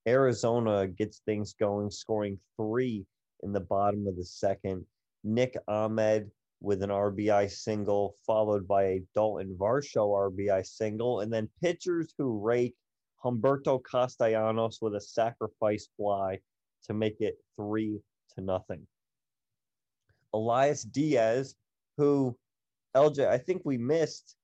[0.06, 3.04] Arizona gets things going, scoring three
[3.42, 4.84] in the bottom of the second.
[5.26, 11.50] Nick Ahmed with an RBI single, followed by a Dalton Varsho RBI single, and then
[11.60, 12.74] pitchers who rake
[13.22, 16.38] Humberto Castellanos with a sacrifice fly
[16.84, 18.00] to make it three
[18.34, 18.86] to nothing.
[20.32, 21.54] Elias Diaz,
[21.96, 22.36] who
[22.96, 24.36] LJ, I think we missed.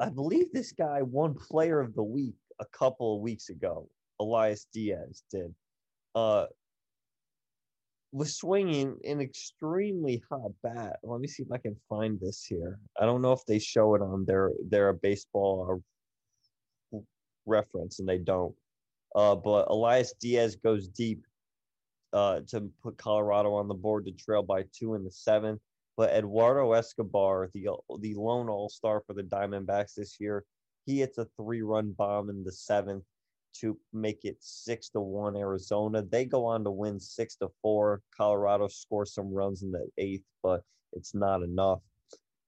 [0.00, 3.88] I believe this guy won Player of the Week a couple of weeks ago.
[4.18, 5.54] Elias Diaz did.
[6.14, 6.46] Uh,
[8.12, 10.96] was swinging an extremely hot bat.
[11.02, 12.78] Let me see if I can find this here.
[13.00, 15.80] I don't know if they show it on their their baseball
[16.92, 16.98] uh,
[17.46, 18.54] reference, and they don't.
[19.14, 21.24] Uh, but Elias Diaz goes deep
[22.12, 25.60] uh, to put Colorado on the board to trail by two in the seventh.
[25.96, 27.68] But Eduardo Escobar, the
[28.00, 30.44] the lone All Star for the Diamondbacks this year,
[30.86, 33.04] he hits a three run bomb in the seventh
[33.60, 36.02] to make it six to one Arizona.
[36.02, 38.02] They go on to win six to four.
[38.16, 40.62] Colorado scores some runs in the eighth, but
[40.92, 41.80] it's not enough.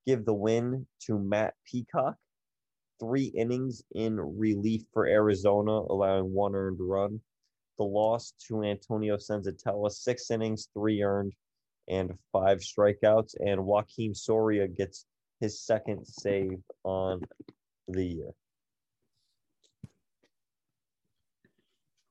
[0.06, 2.16] Give the win to Matt Peacock.
[3.00, 7.20] Three innings in relief for Arizona, allowing one earned run.
[7.78, 11.32] The loss to Antonio Senzatela, six innings, three earned,
[11.88, 13.34] and five strikeouts.
[13.40, 15.06] And Joakim Soria gets
[15.40, 17.22] his second save on
[17.88, 18.30] the year.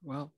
[0.03, 0.33] Well,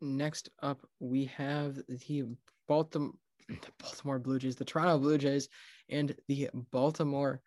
[0.00, 2.24] next up we have the
[2.68, 3.12] Baltimore,
[3.48, 5.48] the Baltimore Blue Jays, the Toronto Blue Jays,
[5.88, 7.40] and the Baltimore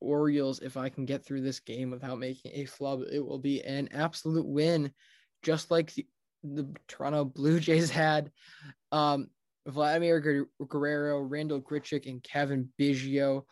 [0.00, 0.60] Orioles.
[0.60, 3.88] If I can get through this game without making a flub, it will be an
[3.92, 4.92] absolute win,
[5.42, 6.06] just like the,
[6.42, 8.30] the Toronto Blue Jays had.
[8.92, 9.28] Um,
[9.66, 13.44] Vladimir Guer- Guerrero, Randal Grichuk, and Cavan Biggio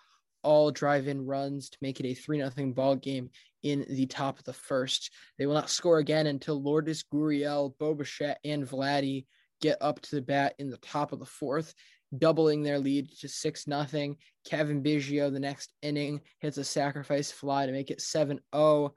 [0.42, 3.30] all drive in runs to make it a 3 0 ball game
[3.62, 5.10] in the top of the first.
[5.38, 9.26] They will not score again until Lourdes Gurriel, Bo Bichette, and Vladdy
[9.60, 11.72] get up to the bat in the top of the fourth,
[12.18, 14.16] doubling their lead to 6 nothing.
[14.44, 18.94] Cavan Biggio, the next inning, hits a sacrifice fly to make it 7 0.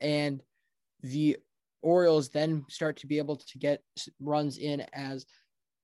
[0.00, 0.42] And
[1.02, 1.38] the
[1.82, 3.82] Orioles then start to be able to get
[4.20, 5.26] runs in as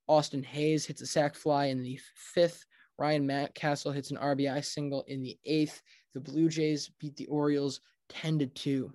[0.08, 2.64] Austin Hays hits a sac fly in the fifth.
[2.98, 5.80] Ryan Mountcastle hits an RBI single in the eighth.
[6.14, 7.80] The Blue Jays beat the Orioles
[8.10, 8.92] 10 to 2.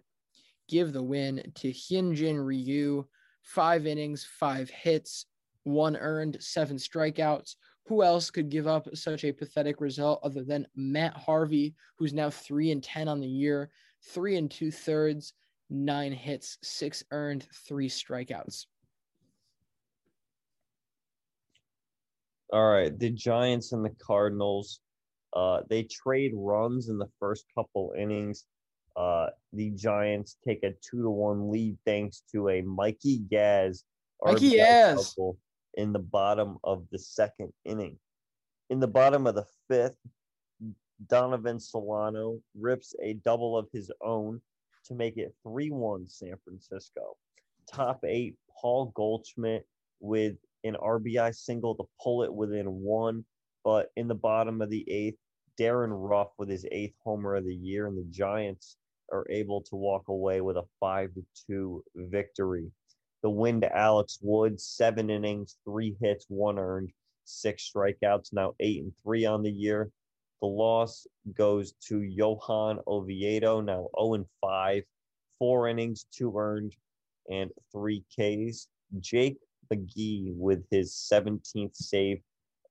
[0.67, 3.05] Give the win to Hyunjin Ryu.
[3.41, 5.25] Five innings, five hits,
[5.63, 7.55] one earned, seven strikeouts.
[7.87, 12.31] Who else could give up such a pathetic result other than Matt Harvey, who's now
[12.31, 13.69] three and 10 on the year,
[14.03, 15.33] three and two thirds,
[15.69, 18.65] nine hits, six earned, three strikeouts.
[22.51, 24.79] All right, the Giants and the Cardinals.
[25.35, 28.45] Uh, they trade runs in the first couple innings.
[28.95, 33.83] Uh, the Giants take a two to one lead thanks to a Mikey Gaz
[34.23, 35.15] Mikey Gaz
[35.75, 37.97] in the bottom of the second inning.
[38.69, 39.97] In the bottom of the fifth,
[41.07, 44.41] Donovan Solano rips a double of his own
[44.85, 47.17] to make it 3 1 San Francisco.
[47.71, 49.65] Top eight, Paul Goldschmidt
[49.99, 53.25] with an RBI single to pull it within one.
[53.63, 55.17] But in the bottom of the eighth,
[55.57, 58.77] Darin Ruf with his eighth homer of the year, and the Giants
[59.11, 62.71] are able to walk away with a 5 to 2 victory.
[63.23, 66.91] The win to Alex Wood, seven innings, three hits, one earned,
[67.23, 69.89] six strikeouts, now eight and three on the year.
[70.41, 74.83] The loss goes to Johan Oviedo, now 0 and 5,
[75.39, 76.75] four innings, two earned,
[77.29, 78.67] and three Ks.
[78.99, 79.37] Jake
[79.73, 82.21] McGee with his 17th save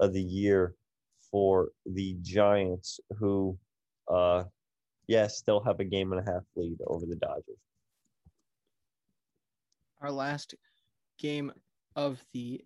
[0.01, 0.75] of the year
[1.31, 3.59] for the Giants, who,
[4.09, 4.45] uh,
[5.07, 7.59] yeah, still have a game and a half lead over the Dodgers.
[10.01, 10.55] Our last
[11.19, 11.53] game
[11.97, 12.65] of the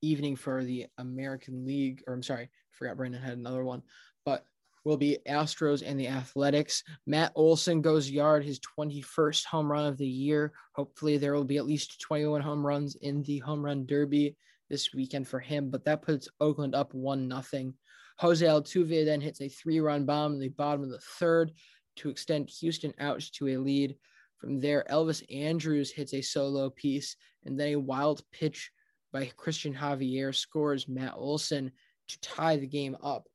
[0.00, 3.82] evening for the American League, or I'm sorry, I forgot Brandon had another one,
[4.24, 4.44] but
[4.84, 6.82] will be Astros and the Athletics.
[7.06, 10.52] Matt Olson goes yard, his 21st home run of the year.
[10.74, 14.36] Hopefully, there will be at least 21 home runs in the home run derby
[14.68, 17.74] this weekend for him, but that puts Oakland up 1 nothing.
[18.18, 21.52] Jose Altuve then hits a three run bomb in the bottom of the third
[21.96, 23.96] to extend Houston out to a lead.
[24.38, 28.70] From there, Elvis Andrus hits a solo piece, and then a wild pitch
[29.12, 31.70] by Cristian Javier scores Matt Olson
[32.08, 33.28] to tie the game up.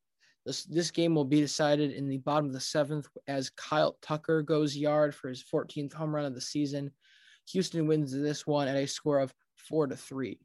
[0.44, 4.42] This, this game will be decided in the bottom of the seventh as Kyle Tucker
[4.42, 6.90] goes yard for his 14th home run of the season.
[7.52, 10.38] Houston wins this one at a score of four to three.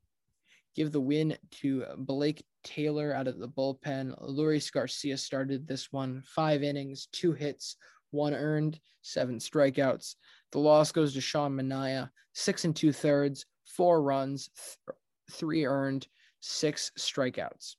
[0.76, 4.16] Give the win to Blake Taylor out of the bullpen.
[4.22, 7.78] Luis Garcia started this one, five innings, two hits,
[8.12, 10.16] one earned, seven strikeouts.
[10.52, 14.98] The loss goes to Sean Manaea, six and two thirds, four runs, th-
[15.32, 16.08] three earned,
[16.40, 17.76] six strikeouts.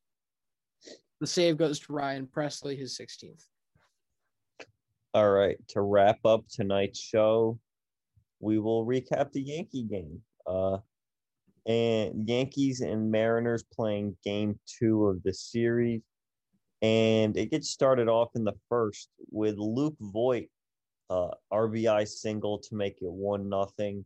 [1.21, 3.45] The save goes to Ryan Pressly, his 16th.
[5.15, 5.57] All right.
[5.69, 7.59] To wrap up tonight's show,
[8.41, 10.21] we will recap the Yankee game.
[10.47, 10.79] Uh,
[11.67, 16.03] and Yankees and Mariners playing game two of the series.
[16.83, 20.49] And it gets started off in the first with Luke Voit,
[21.09, 24.05] uh, RBI single to make it one nothing.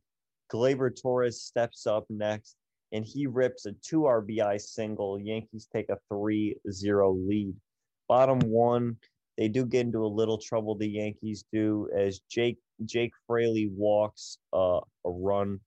[0.52, 2.56] Gleyber Torres steps up next
[2.92, 5.20] and he rips a two RBI single.
[5.20, 7.54] Yankees take a 3 0 lead.
[8.08, 8.96] Bottom one,
[9.36, 14.38] they do get into a little trouble, the Yankees do, as Jake Jake Fraley walks
[14.52, 15.60] uh, a run,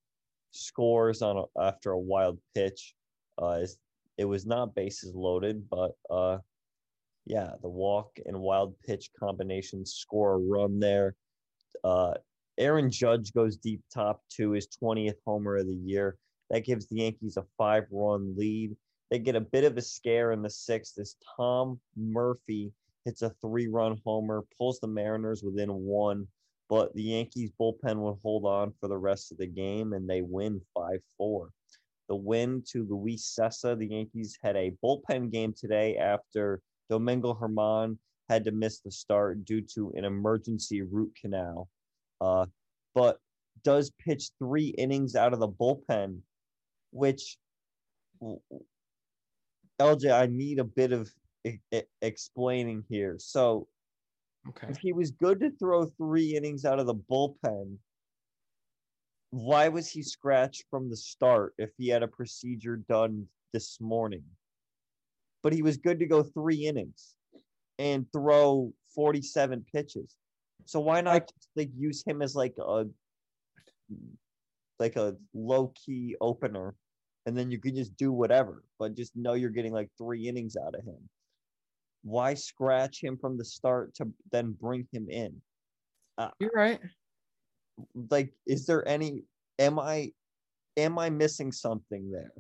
[0.52, 2.94] scores on a, after a wild pitch.
[3.38, 3.62] Uh,
[4.18, 6.38] it was not bases loaded, but uh,
[7.26, 11.16] yeah, the walk and wild pitch combination score a run there.
[11.84, 12.14] Uh,
[12.58, 16.18] Aaron Judge goes deep top to his 20th homer of the year.
[16.50, 18.76] That gives the Yankees a five run lead.
[19.10, 22.72] They get a bit of a scare in the sixth as Tom Murphy
[23.06, 26.28] hits a three run homer, pulls the Mariners within one,
[26.72, 30.22] but the Yankees bullpen will hold on for the rest of the game and they
[30.22, 31.50] win 5 4.
[32.08, 38.00] The win to Luis Cessa, the Yankees had a bullpen game today after Domingo German
[38.30, 41.68] had to miss the start due to an emergency root canal.
[42.22, 42.46] Uh,
[42.96, 43.18] but
[43.66, 46.20] does pitch three innings out of the bullpen
[46.92, 47.38] which
[49.82, 51.12] LJ, I need a bit of
[52.02, 53.18] explaining here.
[53.20, 53.68] So,
[54.50, 54.68] okay.
[54.70, 57.78] if he was good to throw three innings out of the bullpen,
[59.32, 64.24] why was he scratched from the start if he had a procedure done this morning?
[65.42, 67.16] But he was good to go three innings
[67.80, 70.16] and throw 47 pitches.
[70.66, 72.86] So why not just, like use him as like a
[74.80, 76.76] like a low key opener,
[77.26, 80.56] and then you can just do whatever, but just know you're getting like three innings
[80.56, 80.98] out of him.
[82.04, 85.42] Why scratch him from the start to then bring him in?
[86.18, 86.80] Uh, You're right.
[88.10, 89.24] like, is there any?
[89.60, 90.12] Am I?
[90.78, 92.32] Am I missing something there?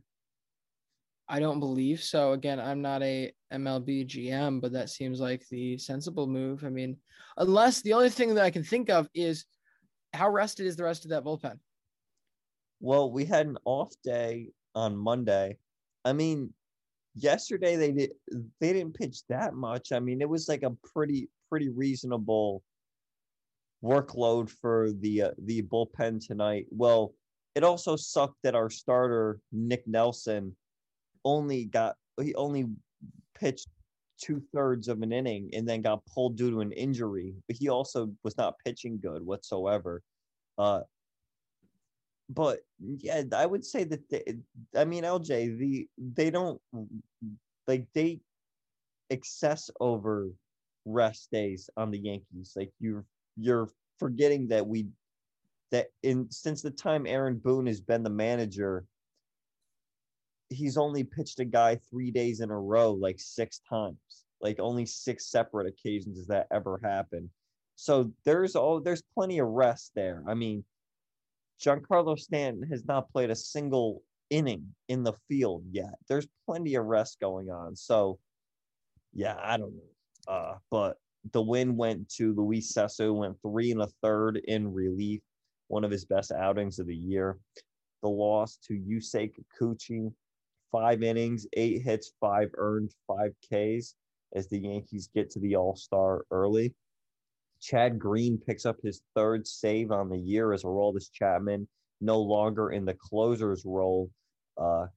[1.27, 2.33] I don't believe so.
[2.33, 6.65] Again, I'm not a MLB GM, but that seems like the sensible move.
[6.65, 6.97] I mean,
[7.37, 9.45] unless the only thing that I can think of is
[10.13, 11.57] how rested is the rest of that bullpen?
[12.81, 15.57] Well, we had an off day on Monday.
[16.03, 16.53] I mean,
[17.15, 18.11] yesterday they did
[18.59, 19.91] they didn't pitch that much.
[19.91, 22.63] I mean, it was like a pretty pretty reasonable
[23.83, 26.67] workload for the uh, the bullpen tonight.
[26.69, 27.13] Well,
[27.55, 30.55] it also sucked that our starter Nick Nelson
[31.25, 32.67] only got he only
[33.37, 33.67] pitched
[34.21, 37.33] two thirds of an inning and then got pulled due to an injury.
[37.47, 40.01] But he also was not pitching good whatsoever.
[40.57, 40.81] Uh,
[42.33, 44.23] but yeah, I would say that they,
[44.75, 46.61] I mean LJ, the they don't
[47.67, 48.21] like they
[49.09, 50.29] excess over
[50.85, 52.53] rest days on the Yankees.
[52.55, 53.05] Like you're
[53.37, 54.87] you're forgetting that we
[55.71, 58.85] that in since the time Aaron Boone has been the manager,
[60.49, 63.97] he's only pitched a guy three days in a row like six times.
[64.41, 67.29] Like only six separate occasions has that ever happened.
[67.75, 70.23] So there's all there's plenty of rest there.
[70.27, 70.63] I mean,
[71.63, 75.95] Giancarlo Stanton has not played a single inning in the field yet.
[76.07, 77.75] There's plenty of rest going on.
[77.75, 78.19] So
[79.13, 80.33] yeah, I don't know.
[80.33, 80.97] Uh, but
[81.33, 85.21] the win went to Luis Cessa, went three and a third in relief,
[85.67, 87.37] one of his best outings of the year.
[88.01, 90.11] The loss to Yusei Kikuchi,
[90.71, 93.95] five innings, eight hits, five earned, five Ks
[94.33, 96.73] as the Yankees get to the All Star early.
[97.61, 101.67] Chad Green picks up his third save on the year as Aroldis Chapman
[102.01, 104.09] no longer in the closer's role.
[104.57, 104.87] Uh,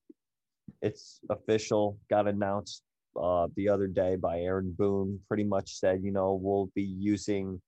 [0.80, 2.82] it's official, got announced
[3.20, 5.20] uh, the other day by Aaron Boone.
[5.28, 7.60] Pretty much said, you know, we'll be using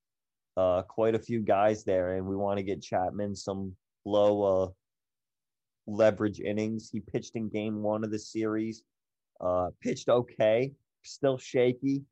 [0.56, 4.68] uh, quite a few guys there, and we want to get Chapman some low uh,
[5.86, 6.88] leverage innings.
[6.90, 8.82] He pitched in game one of the series,
[9.40, 12.02] uh, pitched okay, still shaky.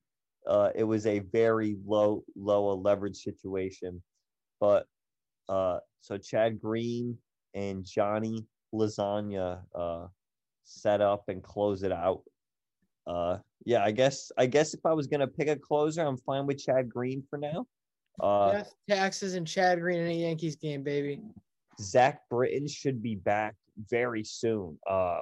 [0.47, 4.03] Uh, it was a very low, low leverage situation.
[4.61, 4.87] But
[5.49, 7.17] uh, so Chad Green
[7.55, 10.07] and Johnny Lasagna uh,
[10.65, 12.23] set up and close it out.
[13.07, 16.47] Uh, yeah, I guess I guess if I was gonna pick a closer, I'm fine
[16.47, 17.67] with Chad Green for now.
[18.21, 21.21] Uh, Death, taxes, and Chad Green in a Yankees game, baby.
[21.81, 23.57] Zach Britton should be back
[23.91, 24.79] very soon.
[24.89, 25.21] Uh,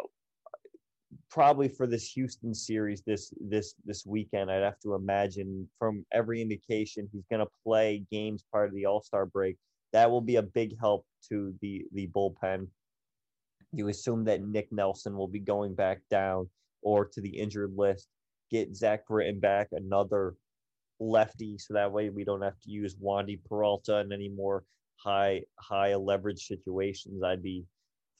[1.33, 4.51] probably for this Houston series this this this weekend.
[4.51, 8.85] I'd have to imagine from every indication he's going to play games part of the
[8.85, 9.57] All Star break.
[9.95, 12.69] That will be a big help to the the bullpen.
[13.73, 16.51] You assume that Nick Nelson will be going back down
[16.83, 18.09] or to the injured list.
[18.51, 20.35] Get Zach Britton back, another
[21.01, 24.65] lefty, so that way we don't have to use Wandy Peralta in any more
[24.97, 27.23] high high leverage situations.
[27.23, 27.65] I'd be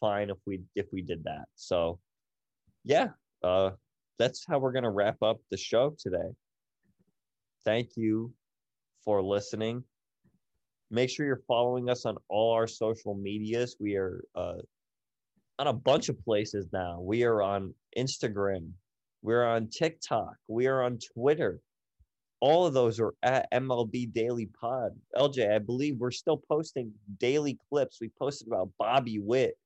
[0.01, 1.45] fine if we if we did that.
[1.57, 1.99] So
[2.85, 3.09] yeah,
[3.43, 3.71] uh,
[4.19, 6.31] that's how we're going to wrap up the show today.
[7.65, 8.33] Thank you
[9.05, 9.85] for listening.
[10.91, 13.77] Make sure you're following us on all our social medias.
[13.81, 14.59] We are uh,
[15.59, 17.01] on a bunch of places now.
[17.01, 18.71] We are on Instagram.
[19.23, 20.35] We're on TikTok.
[20.49, 21.61] We are on Twitter.
[22.41, 24.91] All of those are at MLB Daily Pod.
[25.17, 27.99] LJ, I believe we're still posting daily clips.
[28.01, 29.57] We posted about Bobby Witt.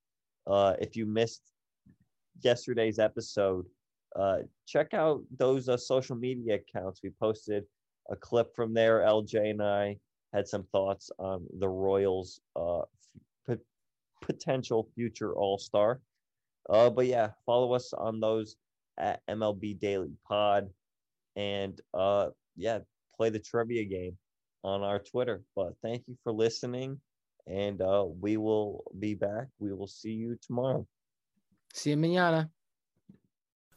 [0.47, 1.43] Uh, if you missed
[2.43, 3.67] yesterday's episode,
[4.15, 7.01] uh, check out those uh, social media accounts.
[7.03, 7.65] We posted
[8.11, 9.01] a clip from there.
[9.01, 9.99] LJ and I
[10.33, 12.83] had some thoughts on the Royals' uh,
[13.49, 13.57] p-
[14.21, 16.01] potential future All Star.
[16.69, 18.57] Uh, but yeah, follow us on those
[18.99, 20.69] at MLB Daily Pod,
[21.37, 22.79] and uh, yeah,
[23.17, 24.17] play the trivia game
[24.65, 25.43] on our Twitter.
[25.55, 27.01] But thank you for listening,
[27.47, 29.47] and uh, we will be back.
[29.59, 30.87] We will see you tomorrow.
[31.77, 32.56] See you mañana.